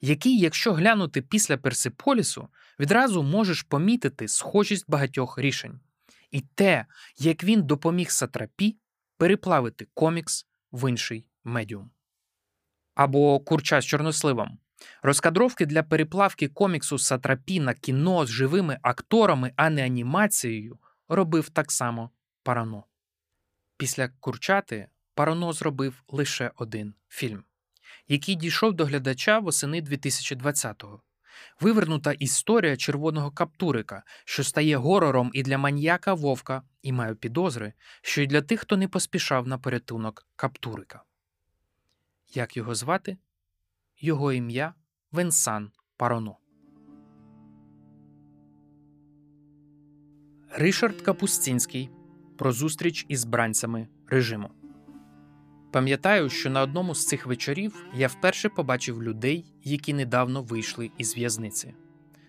[0.01, 2.49] який, якщо глянути після Персиполісу,
[2.81, 5.81] відразу можеш помітити схожість багатьох рішень.
[6.31, 6.87] І те,
[7.19, 8.77] як він допоміг Сатрапі
[9.17, 11.91] переплавити комікс в інший медіум.
[12.95, 14.59] Або курча з чорносливом.
[15.03, 20.79] Розкадровки для переплавки коміксу Сатрапі на кіно з живими акторами, а не анімацією
[21.09, 22.11] робив так само
[22.43, 22.85] Парано.
[23.77, 27.45] Після Курчати Парано зробив лише один фільм,
[28.09, 31.03] який дійшов до глядача восени 2020-го.
[31.61, 37.73] Вивернута історія червоного каптурика, що стає горором і для маньяка вовка, і маю підозри,
[38.03, 41.03] що й для тих, хто не поспішав на порятунок каптурика.
[42.35, 43.17] Як його звати?
[44.05, 44.75] Його ім'я
[45.13, 46.37] Венсан Пароно.
[50.51, 51.91] Ришард Капустінський
[52.39, 54.51] про зустріч із бранцями режиму.
[55.73, 61.17] Пам'ятаю, що на одному з цих вечорів я вперше побачив людей, які недавно вийшли із
[61.17, 61.75] в'язниці.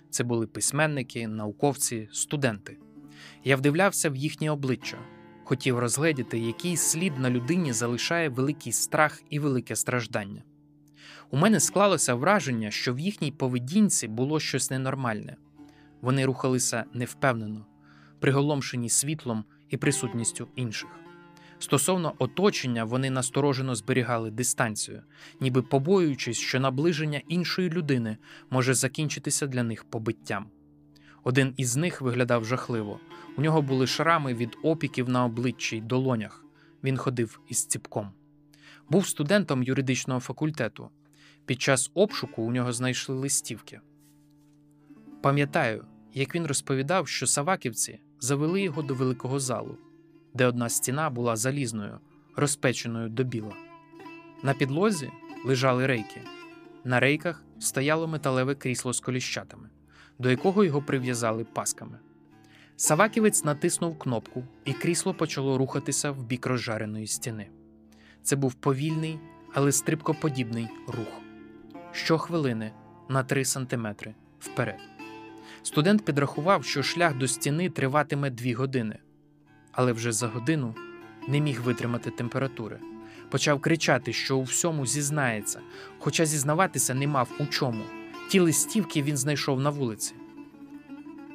[0.09, 2.77] Це були письменники, науковці, студенти.
[3.43, 4.97] Я вдивлявся в їхнє обличчя,
[5.43, 10.43] хотів розгледіти, який слід на людині залишає великий страх і велике страждання.
[11.31, 15.35] У мене склалося враження, що в їхній поведінці було щось ненормальне.
[16.01, 17.65] Вони рухалися невпевнено,
[18.19, 20.89] приголомшені світлом і присутністю інших.
[21.59, 25.01] Стосовно оточення, вони насторожено зберігали дистанцію,
[25.39, 28.17] ніби побоюючись, що наближення іншої людини
[28.49, 30.45] може закінчитися для них побиттям.
[31.23, 32.99] Один із них виглядав жахливо.
[33.37, 36.45] У нього були шрами від опіків на обличчі й долонях.
[36.83, 38.11] Він ходив із ціпком.
[38.89, 40.89] Був студентом юридичного факультету.
[41.45, 43.81] Під час обшуку у нього знайшли листівки.
[45.21, 49.77] Пам'ятаю, як він розповідав, що саваківці завели його до великого залу,
[50.33, 51.99] де одна стіна була залізною,
[52.35, 53.53] розпеченою до біла.
[54.43, 55.11] На підлозі
[55.45, 56.21] лежали рейки.
[56.83, 59.69] На рейках стояло металеве крісло з коліщатами,
[60.19, 61.99] до якого його прив'язали пасками.
[62.75, 67.49] Саваківець натиснув кнопку, і крісло почало рухатися в бік розжареної стіни.
[68.23, 69.19] Це був повільний,
[69.53, 71.22] але стрибкоподібний рух.
[71.93, 72.71] Щохвилини
[73.09, 74.79] на 3 сантиметри вперед.
[75.63, 78.97] Студент підрахував, що шлях до стіни триватиме 2 години,
[79.71, 80.75] але вже за годину
[81.27, 82.79] не міг витримати температури.
[83.29, 85.59] Почав кричати, що у всьому зізнається,
[85.99, 87.83] хоча зізнаватися не мав у чому.
[88.29, 90.13] Ті листівки він знайшов на вулиці.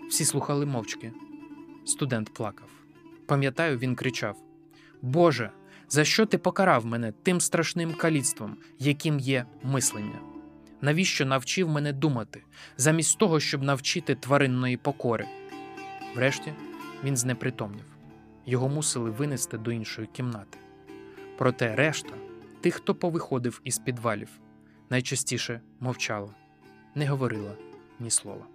[0.09, 1.13] Всі слухали мовчки.
[1.85, 2.69] Студент плакав.
[3.27, 4.37] Пам'ятаю, він кричав:
[5.03, 5.51] Боже,
[5.89, 10.28] за що ти покарав мене тим страшним каліцтвом, яким є мислення?
[10.81, 12.43] Навіщо навчив мене думати,
[12.77, 15.27] замість того, щоб навчити тваринної покори?
[16.15, 16.53] Врешті
[17.05, 17.85] він знепритомнів.
[18.47, 20.59] Його мусили винести до іншої кімнати.
[21.39, 22.15] Проте решта,
[22.61, 24.29] тих, хто повиходив із підвалів,
[24.91, 26.35] найчастіше мовчала,
[26.95, 27.53] не говорила
[28.01, 28.47] ні слова.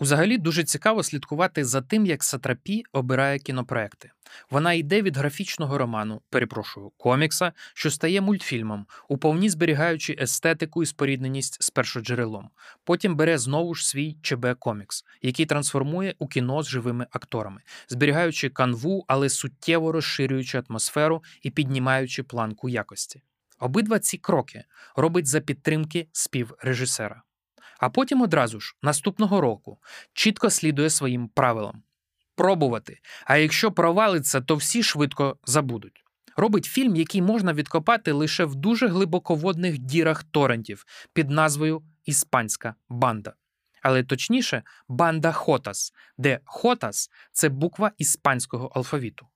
[0.00, 4.10] Узагалі дуже цікаво слідкувати за тим, як Сатрапі обирає кінопроекти.
[4.50, 11.62] Вона йде від графічного роману, перепрошую, комікса, що стає мультфільмом, уповні зберігаючи естетику і спорідненість
[11.62, 12.50] з першоджерелом.
[12.84, 18.48] Потім бере знову ж свій ЧБ комікс, який трансформує у кіно з живими акторами, зберігаючи
[18.48, 23.22] канву, але суттєво розширюючи атмосферу і піднімаючи планку якості.
[23.58, 24.64] Обидва ці кроки
[24.96, 27.22] робить за підтримки співрежисера.
[27.80, 29.78] А потім одразу ж, наступного року,
[30.12, 31.82] чітко слідує своїм правилам
[32.40, 32.98] пробувати.
[33.24, 36.04] А якщо провалиться, то всі швидко забудуть.
[36.36, 43.34] Робить фільм, який можна відкопати лише в дуже глибоководних дірах торрентів під назвою Іспанська банда.
[43.82, 49.26] Але точніше, банда Хотас, де Хотас це буква іспанського алфавіту.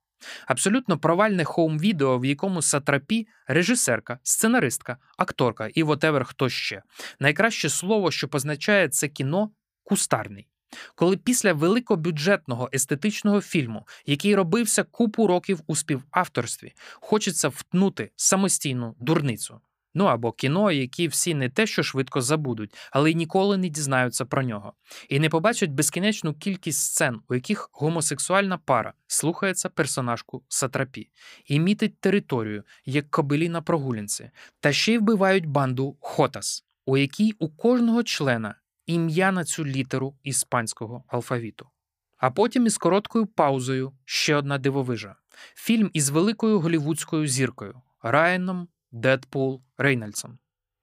[0.46, 6.82] Абсолютно провальне хоум-відео, в якому Сатрапі режисерка, сценаристка, акторка і вотевер хто ще.
[7.20, 9.50] Найкраще слово, що позначає це кіно
[9.84, 10.48] кустарний.
[10.94, 19.60] Коли після великобюджетного естетичного фільму, який робився купу років у співавторстві, хочеться втнути самостійну дурницю.
[19.94, 24.24] Ну або кіно, які всі не те, що швидко забудуть, але й ніколи не дізнаються
[24.24, 24.72] про нього,
[25.08, 31.10] і не побачать безкінечну кількість сцен, у яких гомосексуальна пара слухається персонажку Сатрапі
[31.46, 34.30] і мітить територію, як кобилі на прогулянці,
[34.60, 38.54] та ще й вбивають банду Хотас, у якій у кожного члена
[38.86, 41.68] ім'я на цю літеру іспанського алфавіту.
[42.16, 45.16] А потім із короткою паузою ще одна дивовижа:
[45.54, 50.38] фільм із великою голівудською зіркою Райаном Дедпул Рейнольдсом.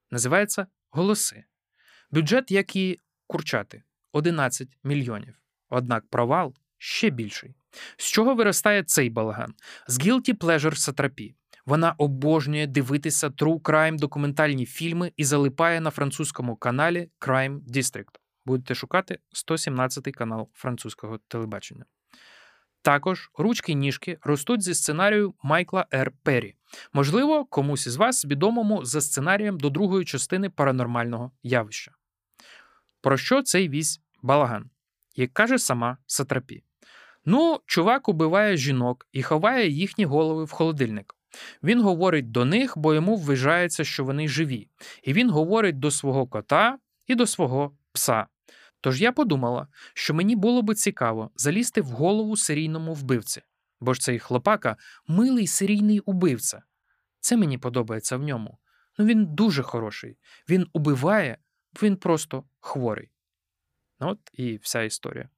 [0.10, 1.44] Називається Голоси.
[2.12, 5.36] Бюджет, як і курчати 11 мільйонів.
[5.70, 7.56] Однак провал ще більший.
[7.98, 9.54] З чого виростає цей балаган?
[9.88, 11.36] З Guilty Pleasure Сатрапі.
[11.66, 18.16] Вона обожнює дивитися True Crime документальні фільми і залипає на французькому каналі Crime District.
[18.46, 21.86] Будете шукати 117 канал французького телебачення.
[22.82, 26.12] Також ручки ніжки ростуть зі сценарію Майкла Р.
[26.24, 26.56] Перрі.
[26.94, 31.92] Можливо, комусь із вас відомому за сценарієм до другої частини паранормального явища.
[33.02, 34.70] Про що цей вісь балаган?
[35.16, 36.64] як каже сама Сатрапі.
[37.26, 41.16] Ну, чувак убиває жінок і ховає їхні голови в холодильник.
[41.64, 44.68] Він говорить до них, бо йому вважається, що вони живі.
[45.04, 48.28] І він говорить до свого кота і до свого пса.
[48.82, 53.42] Тож я подумала, що мені було би цікаво залізти в голову серійному вбивці,
[53.82, 54.78] бо ж цей хлопака
[55.08, 56.64] милий серійний убивця.
[57.20, 58.58] Це мені подобається в ньому.
[58.98, 60.18] Ну він дуже хороший.
[60.50, 61.38] Він убиває,
[61.84, 63.12] він просто хворий.
[64.00, 65.30] От і вся історія.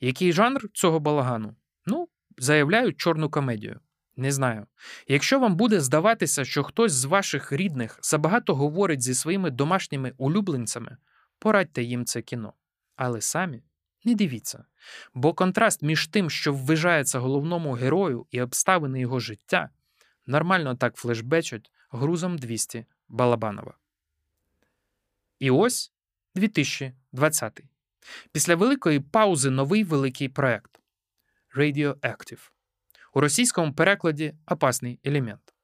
[0.00, 1.56] Який жанр цього балагану?
[1.86, 2.08] Ну,
[2.38, 3.80] заявляють чорну комедію.
[4.16, 4.66] Не знаю.
[5.08, 10.96] Якщо вам буде здаватися, що хтось з ваших рідних забагато говорить зі своїми домашніми улюбленцями,
[11.38, 12.52] порадьте їм це кіно.
[12.96, 13.62] Але самі
[14.04, 14.64] не дивіться.
[15.14, 19.70] Бо контраст між тим, що ввижається головному герою і обставини його життя,
[20.26, 23.74] нормально так флешбечать грузом 200 Балабанова.
[25.38, 25.92] І ось
[26.34, 27.60] 2020.
[28.32, 30.80] Після великої паузи новий великий проект
[31.56, 32.50] Radioactive.
[33.14, 35.54] У російському перекладі опасний елемент.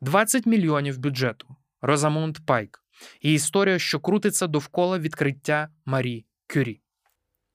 [0.00, 1.56] 20 мільйонів бюджету.
[1.80, 2.82] Розамунд Пайк.
[3.20, 6.83] І історія, що крутиться довкола відкриття Марі Кюрі.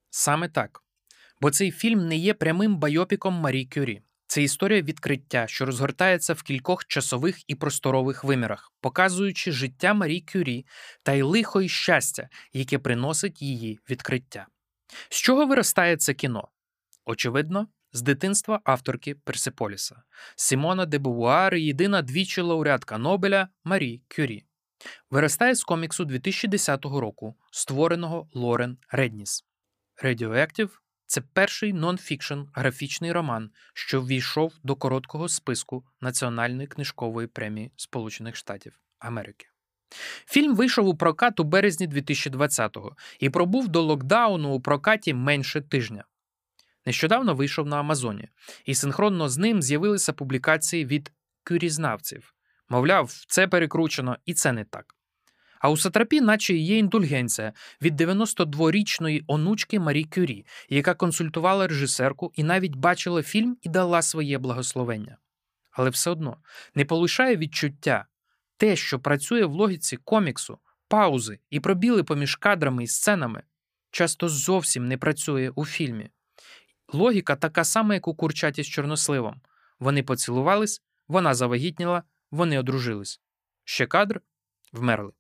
[0.10, 0.84] Саме так.
[1.41, 4.01] Бо цей фільм не є прямим байопіком Марі Кюрі.
[4.28, 10.66] Це історія відкриття, що розгортається в кількох часових і просторових вимірах, показуючи життя Марі Кюрі
[11.03, 14.47] та й лихо і щастя, яке приносить її відкриття.
[15.10, 16.47] З чого виростає це кіно?
[17.05, 20.01] Очевидно, з дитинства авторки Персиполіса
[20.36, 24.43] Сімона де Бувуар єдина двічі лауреатка Нобеля Марі Кюрі.
[25.10, 29.48] Виростає з коміксу 2010 року, створеного Лорен Редніс.
[30.03, 30.69] Radioactive–
[31.05, 38.79] це перший нон-фікшн графічний роман, що ввійшов до короткого списку Національної книжкової премії Сполучених Штатів
[38.99, 39.47] Америки.
[40.25, 46.03] Фільм вийшов у прокат у березні 2020-го і пробув до локдауну у прокаті менше тижня.
[46.85, 48.29] Нещодавно вийшов на Амазоні,
[48.65, 51.11] і синхронно з ним з'явилися публікації від
[51.43, 52.33] кюрізнавців.
[52.69, 54.95] Мовляв, це перекручено, і це не так.
[55.60, 62.43] А у Сатрапі, наче є індульгенція від 92-річної онучки Марі Кюрі, яка консультувала режисерку і
[62.43, 65.18] навіть бачила фільм і дала своє благословення.
[65.72, 66.38] Але все одно
[66.76, 68.05] не полишає відчуття
[68.57, 73.43] те, що працює в логіці коміксу, паузи і пробіли поміж кадрами і сценами,
[73.91, 76.10] часто зовсім не працює у фільмі.
[76.93, 79.41] Логіка така сама, як у курчаті з чорносливом.
[79.80, 83.22] Вони поцілувались, вона завагітніла, вони одружились.
[83.64, 84.22] Ще кадр
[84.74, 85.12] вмерли.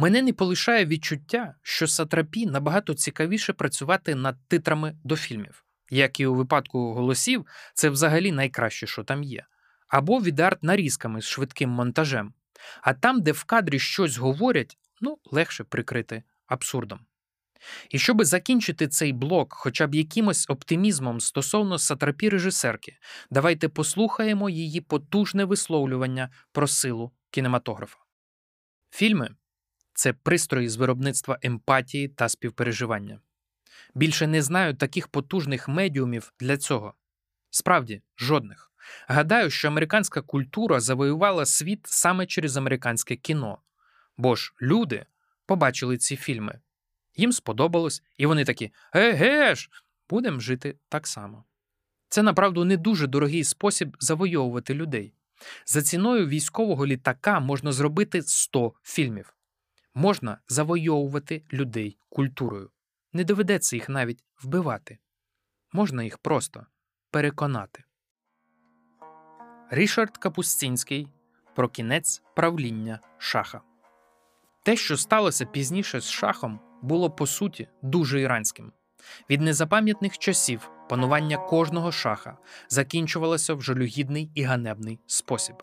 [0.00, 5.64] Мене не полишає відчуття, що сатрапі набагато цікавіше працювати над титрами до фільмів.
[5.90, 9.46] Як і у випадку голосів, це взагалі найкраще, що там є.
[9.88, 12.34] Або відарт нарізками з швидким монтажем.
[12.82, 17.00] А там, де в кадрі щось говорять, ну, легше прикрити абсурдом.
[17.90, 22.96] І щоби закінчити цей блок хоча б якимось оптимізмом стосовно сатрапі режисерки,
[23.30, 27.98] давайте послухаємо її потужне висловлювання про силу кінематографа.
[28.90, 29.30] Фільми
[29.98, 33.20] це пристрої з виробництва емпатії та співпереживання.
[33.94, 36.94] Більше не знаю таких потужних медіумів для цього.
[37.50, 38.72] Справді, жодних.
[39.08, 43.58] Гадаю, що американська культура завоювала світ саме через американське кіно.
[44.16, 45.06] Бо ж люди
[45.46, 46.60] побачили ці фільми.
[47.16, 49.70] Їм сподобалось, і вони такі: еге ж,
[50.10, 51.44] будемо жити так само.
[52.08, 55.14] Це направду не дуже дорогий спосіб завойовувати людей.
[55.66, 59.34] За ціною військового літака можна зробити 100 фільмів.
[59.98, 62.70] Можна завойовувати людей культурою.
[63.12, 64.98] Не доведеться їх навіть вбивати.
[65.72, 66.66] Можна їх просто
[67.10, 67.84] переконати.
[69.70, 71.08] Рішард Капустінський
[71.56, 73.60] про кінець правління шаха.
[74.64, 78.72] Те, що сталося пізніше з шахом, було по суті дуже іранським.
[79.30, 82.38] Від незапам'ятних часів панування кожного шаха
[82.68, 85.62] закінчувалося в жалюгідний і ганебний спосіб.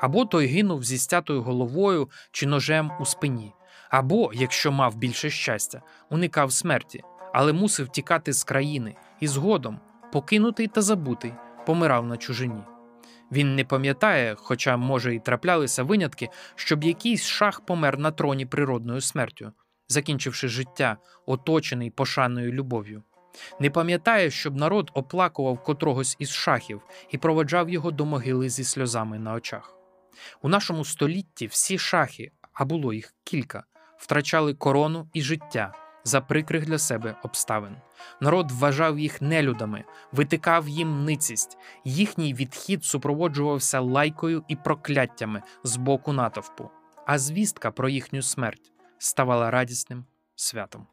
[0.00, 3.52] Або той гинув зі стятою головою чи ножем у спині,
[3.92, 9.80] або, якщо мав більше щастя, уникав смерті, але мусив тікати з країни і згодом,
[10.12, 11.34] покинутий та забутий,
[11.66, 12.62] помирав на чужині.
[13.32, 19.00] Він не пам'ятає, хоча, може, і траплялися винятки, щоб якийсь шах помер на троні природною
[19.00, 19.52] смертю,
[19.88, 23.02] закінчивши життя, оточений пошаною любов'ю.
[23.60, 29.18] Не пам'ятає, щоб народ оплакував котрогось із шахів і проводжав його до могили зі сльозами
[29.18, 29.76] на очах.
[30.42, 33.64] У нашому столітті всі шахи, а було їх кілька,
[34.02, 35.74] втрачали корону і життя
[36.04, 37.76] за прикрих для себе обставин.
[38.20, 41.58] Народ вважав їх нелюдами, витикав їм ницість.
[41.84, 46.70] Їхній відхід супроводжувався лайкою і прокляттями з боку натовпу,
[47.06, 50.86] а звістка про їхню смерть ставала радісним святом.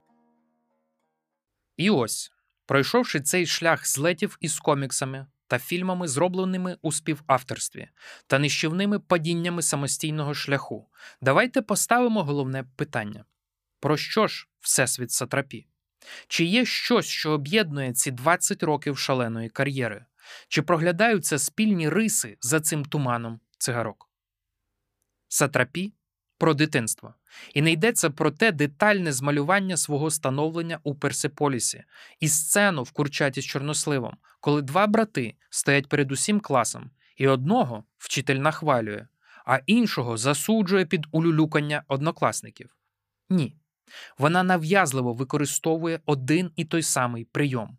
[1.78, 2.32] І ось,
[2.66, 7.90] пройшовши цей шлях злетів із коміксами та фільмами, зробленими у співавторстві,
[8.28, 10.90] та нищівними падіннями самостійного шляху,
[11.22, 13.26] давайте поставимо головне питання:
[13.80, 15.68] про що ж Всесвіт Сатрапі?
[16.28, 20.06] Чи є щось, що об'єднує ці 20 років шаленої кар'єри?
[20.48, 24.10] Чи проглядаються спільні риси за цим туманом цигарок?
[25.28, 25.94] Сатрапі
[26.40, 27.14] про дитинство.
[27.54, 31.84] І не йдеться про те детальне змалювання свого становлення у Персеполісі
[32.20, 37.84] і сцену в курчаті з чорносливом, коли два брати стоять перед усім класом, і одного
[37.98, 39.08] вчитель нахвалює,
[39.46, 42.78] а іншого засуджує під улюлюкання однокласників.
[43.30, 43.56] Ні.
[44.18, 47.78] Вона нав'язливо використовує один і той самий прийом.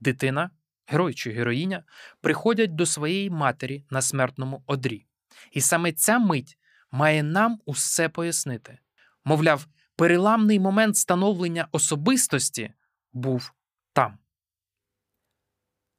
[0.00, 0.50] Дитина,
[0.86, 1.84] герой чи героїня,
[2.20, 5.06] приходять до своєї матері на смертному одрі.
[5.52, 6.57] І саме ця мить
[6.90, 8.78] має нам усе пояснити.
[9.24, 9.66] Мовляв,
[9.96, 12.72] переламний момент становлення особистості
[13.12, 13.52] був
[13.92, 14.18] там.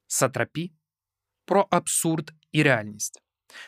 [0.07, 0.71] Сатрапі
[1.45, 3.21] про абсурд і реальність.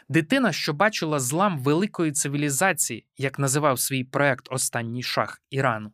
[0.10, 5.92] Дитина, що бачила злам великої цивілізації, як називав свій проект Останній шах Ірану.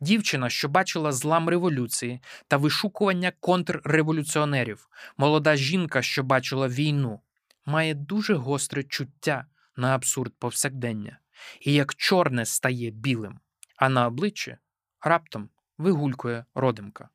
[0.00, 7.20] Дівчина, що бачила злам революції та вишукування контрреволюціонерів, молода жінка, що бачила війну,
[7.66, 9.46] має дуже гостре чуття
[9.76, 11.18] на абсурд повсякдення,
[11.60, 13.40] і як чорне стає білим,
[13.76, 14.56] а на обличчі
[15.00, 15.48] раптом
[15.78, 17.08] вигулькує родимка.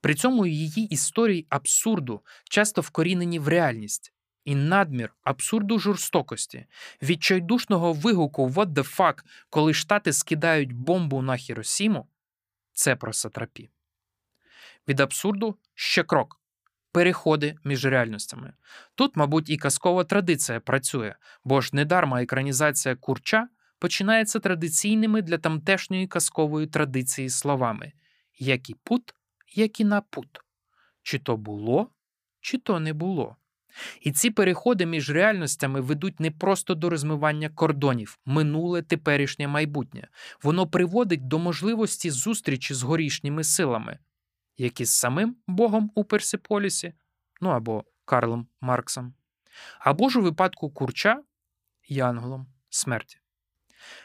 [0.00, 4.12] При цьому її історії абсурду часто вкорінені в реальність,
[4.44, 6.66] і надмір абсурду жорстокості,
[7.02, 12.08] відчайдушного вигуку «What the fuck», коли штати скидають бомбу на Хіросіму,
[12.72, 13.70] це про сатрапі.
[14.88, 16.40] Від абсурду ще крок
[16.96, 18.52] переходи між реальностями.
[18.94, 26.06] Тут, мабуть, і казкова традиція працює, бо ж недарма екранізація курча починається традиційними для тамтешньої
[26.06, 27.92] казкової традиції словами
[28.38, 29.14] як і пут,
[29.54, 30.40] як і на пут.
[31.02, 31.90] Чи то було,
[32.40, 33.36] чи то не було.
[34.00, 40.08] І ці переходи між реальностями ведуть не просто до розмивання кордонів, минуле, теперішнє майбутнє.
[40.42, 43.98] Воно приводить до можливості зустрічі з горішніми силами,
[44.58, 46.92] як із самим Богом у Персиполісі,
[47.40, 49.14] ну або Карлом Марксом,
[49.78, 51.22] або ж у випадку курча
[51.88, 53.18] Янголом смерті.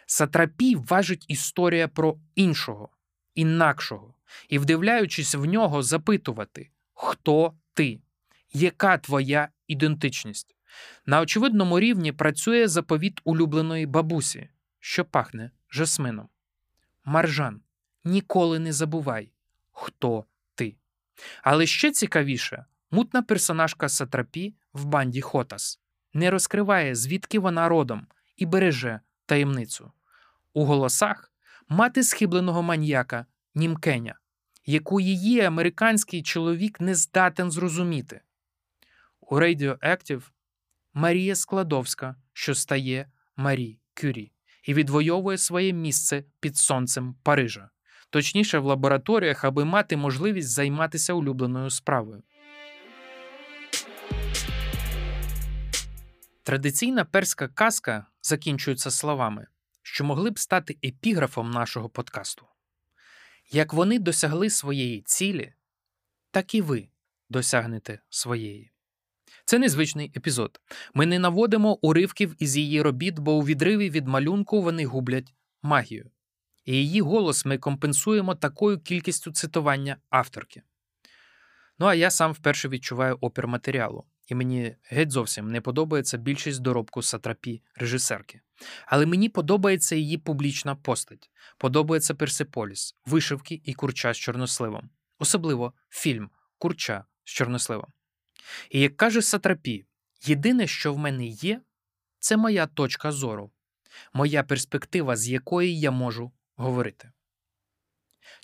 [0.06, 2.90] Сатрапій важить історія про іншого,
[3.36, 4.14] інакшого,
[4.50, 8.00] і, вдивляючись в нього, запитувати, хто ти,
[8.54, 10.56] яка твоя ідентичність.
[11.06, 14.50] На очевидному рівні працює заповіт улюбленої бабусі,
[14.80, 16.30] що пахне жасмином.
[17.06, 17.62] Маржан,
[18.04, 19.32] ніколи не забувай,
[19.72, 20.26] хто.
[21.44, 25.80] Але ще цікавіше, мутна персонажка Сатрапі в банді Хотас
[26.14, 28.08] не розкриває, звідки вона родом,
[28.38, 29.92] і береже таємницю.
[30.54, 31.32] У голосах
[31.70, 34.16] мати схибленого маньяка Німкеня,
[34.66, 38.22] яку її американський чоловік не здатен зрозуміти.
[39.20, 40.24] У Radioactive
[40.94, 44.32] Марія Складовська, що стає Марі Кюрі,
[44.64, 47.70] і відвоює своє місце під сонцем Парижа,
[48.12, 52.24] точніше в лабораторіях, аби мати можливість займатися улюбленою справою.
[56.44, 59.48] Традиційна перська казка закінчується словами,
[59.82, 62.46] що могли б стати епіграфом нашого подкасту.
[63.52, 65.54] Як вони досягли своєї цілі,
[66.32, 66.88] так і ви
[67.30, 68.72] досягнете своєї.
[69.46, 70.62] Це незвичний епізод.
[70.94, 76.12] Ми не наводимо уривків із її робіт, бо у відриві від малюнку вони гублять магію.
[76.66, 80.62] І її голос ми компенсуємо такою кількістю цитування авторки.
[81.80, 86.62] Ну а я сам вперше відчуваю опір матеріалу, і мені геть зовсім не подобається більшість
[86.62, 88.42] доробку сатрапі режисерки.
[88.86, 94.90] Але мені подобається її публічна постать, подобається Персиполіс, вишивки і курча з чорносливом,
[95.20, 97.88] особливо фільм Курча з чорносливом.
[98.70, 99.86] І як каже Сатрапі,
[100.26, 101.62] єдине, що в мене є,
[102.20, 103.52] це моя точка зору,
[104.14, 106.32] моя перспектива, з якої я можу
[106.62, 107.12] говорити.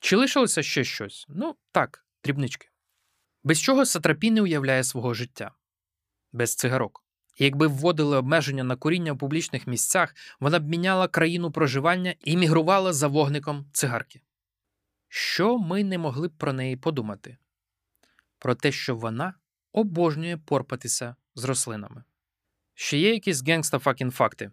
[0.02, 1.26] Чи лишилося ще щось?
[1.30, 2.70] Ну, так, дрібнички.
[3.44, 5.52] Без чого Сатрапі не уявляє свого життя,
[6.32, 7.04] без цигарок.
[7.36, 12.38] І якби вводили обмеження на куріння в публічних місцях, вона б міняла країну проживання і
[12.38, 14.22] мігрувала за вогником цигарки.
[15.08, 17.38] Що ми не могли б про неї подумати?
[18.40, 19.34] Про те, що вона
[19.72, 22.04] обожнює порпатися з рослинами.
[22.74, 24.52] Ще є якісь генгста факін факти?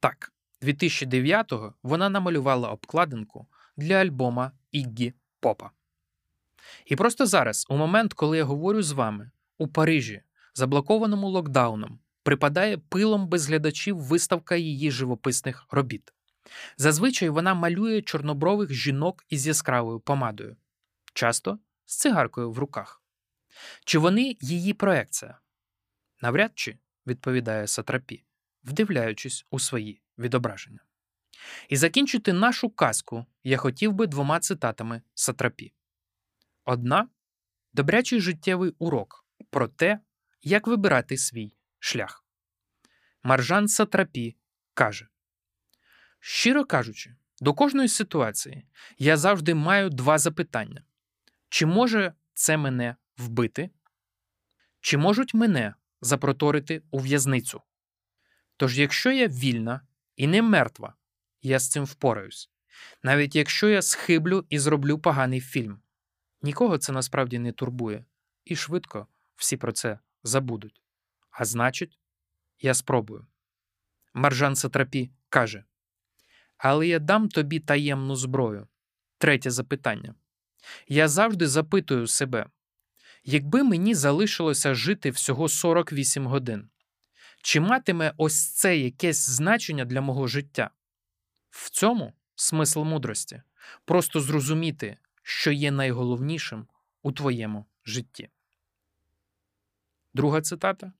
[0.00, 0.32] Так,
[0.64, 3.46] 2009-го вона намалювала обкладинку
[3.76, 5.70] для альбома Іггі Попа.
[6.84, 10.22] І просто зараз, у момент, коли я говорю з вами, у Парижі,
[10.54, 16.12] заблокованому локдауном, припадає пилом без глядачів виставка її живописних робіт.
[16.76, 20.56] Зазвичай вона малює чорнобрових жінок із яскравою помадою,
[21.14, 23.02] часто з цигаркою в руках.
[23.84, 25.38] Чи вони її проекція?
[26.22, 28.24] Навряд чи, відповідає Сатрапі,
[28.64, 30.80] вдивляючись у свої відображення.
[31.68, 35.72] І закінчити нашу казку я хотів би двома цитатами Сатрапі.
[36.64, 37.08] Одна
[37.72, 40.00] добрячий життєвий урок про те,
[40.42, 42.24] як вибирати свій шлях.
[43.22, 44.36] Маржан Сатрапі
[44.74, 45.08] каже:
[46.20, 48.66] Щиро кажучи, до кожної ситуації
[48.98, 50.84] я завжди маю два запитання:
[51.48, 53.70] чи може це мене вбити?
[54.80, 57.62] Чи можуть мене запроторити у в'язницю?
[58.56, 59.80] Тож, якщо я вільна
[60.16, 60.94] і не мертва,
[61.42, 62.50] я з цим впораюсь.
[63.02, 65.80] Навіть якщо я схиблю і зроблю поганий фільм.
[66.42, 68.04] Нікого це насправді не турбує,
[68.44, 69.06] і швидко
[69.36, 70.82] всі про це забудуть.
[71.30, 71.98] А значить,
[72.60, 73.26] я спробую.
[74.14, 75.64] Маржан Сатрапі каже:
[76.56, 78.68] Але я дам тобі таємну зброю.
[79.18, 80.14] Третє запитання.
[80.88, 82.46] Я завжди запитую себе:
[83.24, 86.70] якби мені залишилося жити всього 48 годин,
[87.44, 90.70] чи матиме ось це якесь значення для мого життя?
[91.50, 93.42] В цьому смисл мудрості
[93.84, 96.66] просто зрозуміти, що є найголовнішим
[97.02, 98.28] у твоєму житті.
[100.14, 100.92] Друга цитата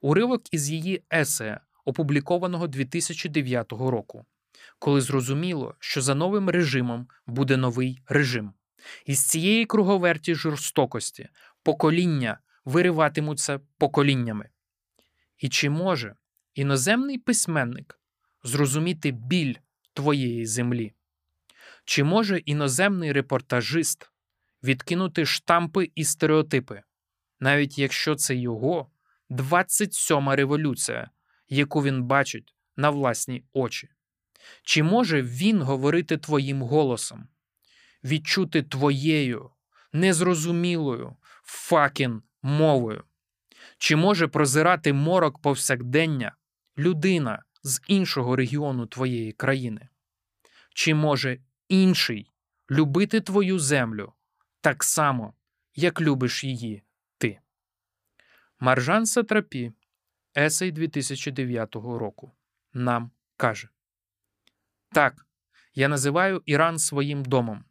[0.00, 4.24] уривок із її есея, опублікованого 2009 року,
[4.78, 8.52] коли зрозуміло, що за новим режимом буде новий режим.
[9.06, 11.28] Із цієї круговерті жорстокості
[11.62, 14.48] покоління вириватимуться поколіннями.
[15.42, 16.14] І чи може
[16.54, 18.00] іноземний письменник
[18.44, 19.54] зрозуміти біль
[19.94, 20.92] твоєї землі?
[21.84, 24.10] Чи може іноземний репортажист
[24.62, 26.82] відкинути штампи і стереотипи,
[27.40, 28.90] навіть якщо це його
[29.30, 31.10] 27-ма революція,
[31.48, 33.88] яку він бачить на власні очі?
[34.62, 37.28] Чи може він говорити твоїм голосом,
[38.04, 39.50] відчути твоєю
[39.92, 43.04] незрозумілою факін мовою?
[43.82, 46.36] Чи може прозирати морок повсякдення
[46.78, 49.88] людина з іншого регіону твоєї країни?
[50.74, 52.30] Чи може інший
[52.70, 54.12] любити твою землю
[54.60, 55.34] так само,
[55.74, 56.82] як любиш її
[57.18, 57.40] ти?
[58.60, 59.72] Маржан Сатрапі,
[60.36, 62.32] есей 2009 року,
[62.72, 63.68] нам каже:
[64.92, 65.26] Так,
[65.74, 67.64] я називаю Іран своїм домом.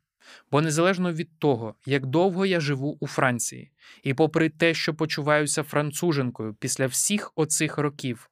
[0.51, 3.71] Бо незалежно від того, як довго я живу у Франції,
[4.03, 8.29] і попри те, що почуваюся француженкою після всіх оцих років,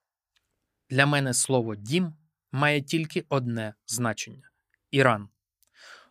[0.89, 2.13] для мене слово дім
[2.51, 4.49] має тільки одне значення
[4.91, 5.29] Іран.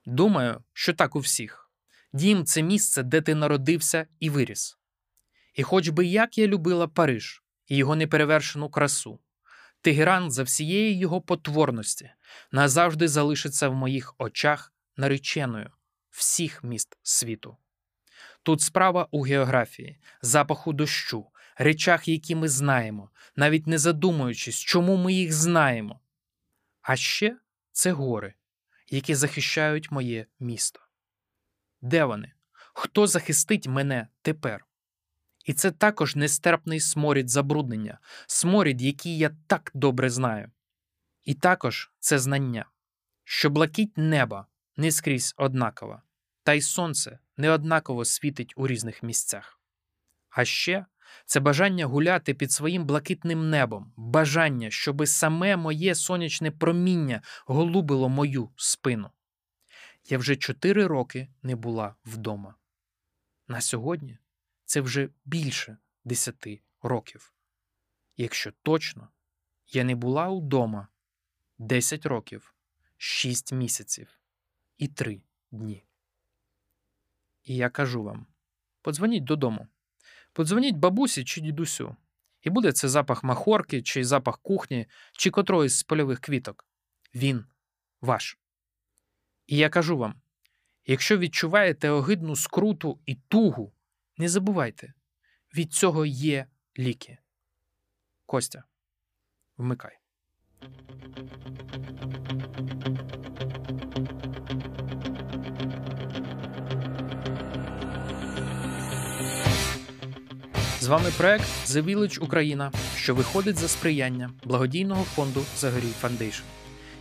[0.07, 1.70] Думаю, що так у всіх.
[2.12, 4.79] Дім це місце, де ти народився і виріс.
[5.55, 9.20] І хоч би як я любила Париж і його неперевершену красу,
[9.81, 12.11] Тегеран за всієї його потворності
[12.53, 15.70] назавжди залишиться в моїх очах нареченою
[16.11, 17.57] всіх міст світу.
[18.42, 21.26] Тут справа у географії, запаху дощу,
[21.57, 26.01] речах, які ми знаємо, навіть не задумуючись, чому ми їх знаємо.
[26.82, 27.38] А ще
[27.72, 28.34] це гори,
[28.88, 30.80] які захищають моє місто.
[31.80, 32.32] Де вони?
[32.74, 34.64] Хто захистить мене тепер?
[35.44, 40.51] І це також нестерпний сморід забруднення, сморід, який я так добре знаю.
[41.24, 42.70] І також це знання,
[43.24, 44.46] що блакить неба
[44.79, 46.03] не скрізь однакова,
[46.43, 49.61] та й сонце неоднаково світить у різних місцях.
[50.31, 50.87] А ще
[51.26, 58.51] це бажання гуляти під своїм блакитним небом, бажання, щоби саме моє сонячне проміння голубило мою
[58.57, 59.11] спину.
[60.09, 62.55] Я вже чотири роки не була вдома.
[63.49, 64.18] На сьогодні
[64.64, 67.33] це вже більше десяти років.
[68.16, 69.09] Якщо точно,
[69.66, 70.89] я не була вдома
[71.59, 72.55] 10 років,
[72.97, 74.17] 6 місяців
[74.79, 75.85] і 3 дні.
[77.45, 78.26] І я кажу вам:
[78.83, 79.68] подзвоніть додому,
[80.33, 81.97] подзвоніть бабусі чи дідусю,
[82.43, 86.66] і буде це запах махорки, чи запах кухні, чи котроїсь з польових квіток.
[87.14, 87.45] Він
[88.01, 88.39] ваш.
[89.47, 90.20] І я кажу вам:
[90.87, 93.72] якщо відчуваєте огидну скруту і тугу,
[94.16, 94.95] не забувайте,
[95.55, 96.47] від цього є
[96.79, 97.18] ліки.
[98.26, 98.64] Костя,
[99.57, 99.99] вмикай.
[110.89, 116.43] З вами проект The Village Україна, що виходить за сприяння благодійного фонду Загорій Foundation,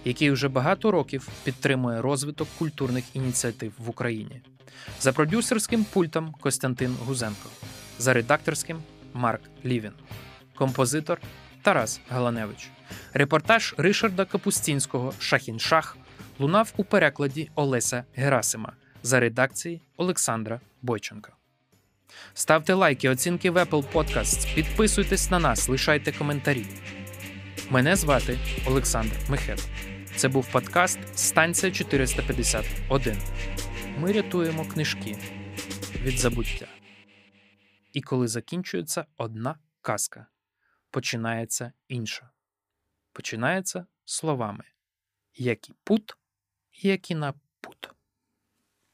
[0.06, 4.42] який вже багато років підтримує розвиток культурних ініціатив в Україні.
[5.00, 7.50] За продюсерським пультом Костянтин Гузенко,
[8.00, 8.80] за редакторським
[9.14, 9.94] Марк Лівін,
[10.56, 11.22] композитор
[11.62, 12.70] Тарас Галаневич.
[13.14, 15.96] Репортаж Ришарда Капустінського Шахін-Шах
[16.40, 18.74] лунав у перекладі Олеся Герасима
[19.04, 21.37] за редакції Олександра Бойченка.
[22.34, 26.66] Ставте лайки, оцінки в Apple Podcasts, підписуйтесь на нас, лишайте коментарі.
[27.70, 29.68] Мене звати Олександр Мехет.
[30.16, 33.18] Це був подкаст Станція 451.
[33.98, 35.18] Ми рятуємо книжки
[35.96, 36.68] від забуття.
[37.94, 40.28] І коли закінчується одна казка,
[40.92, 42.30] починається інша.
[43.14, 44.64] Починається словами
[45.38, 46.18] які пут,
[46.74, 47.90] які на пут.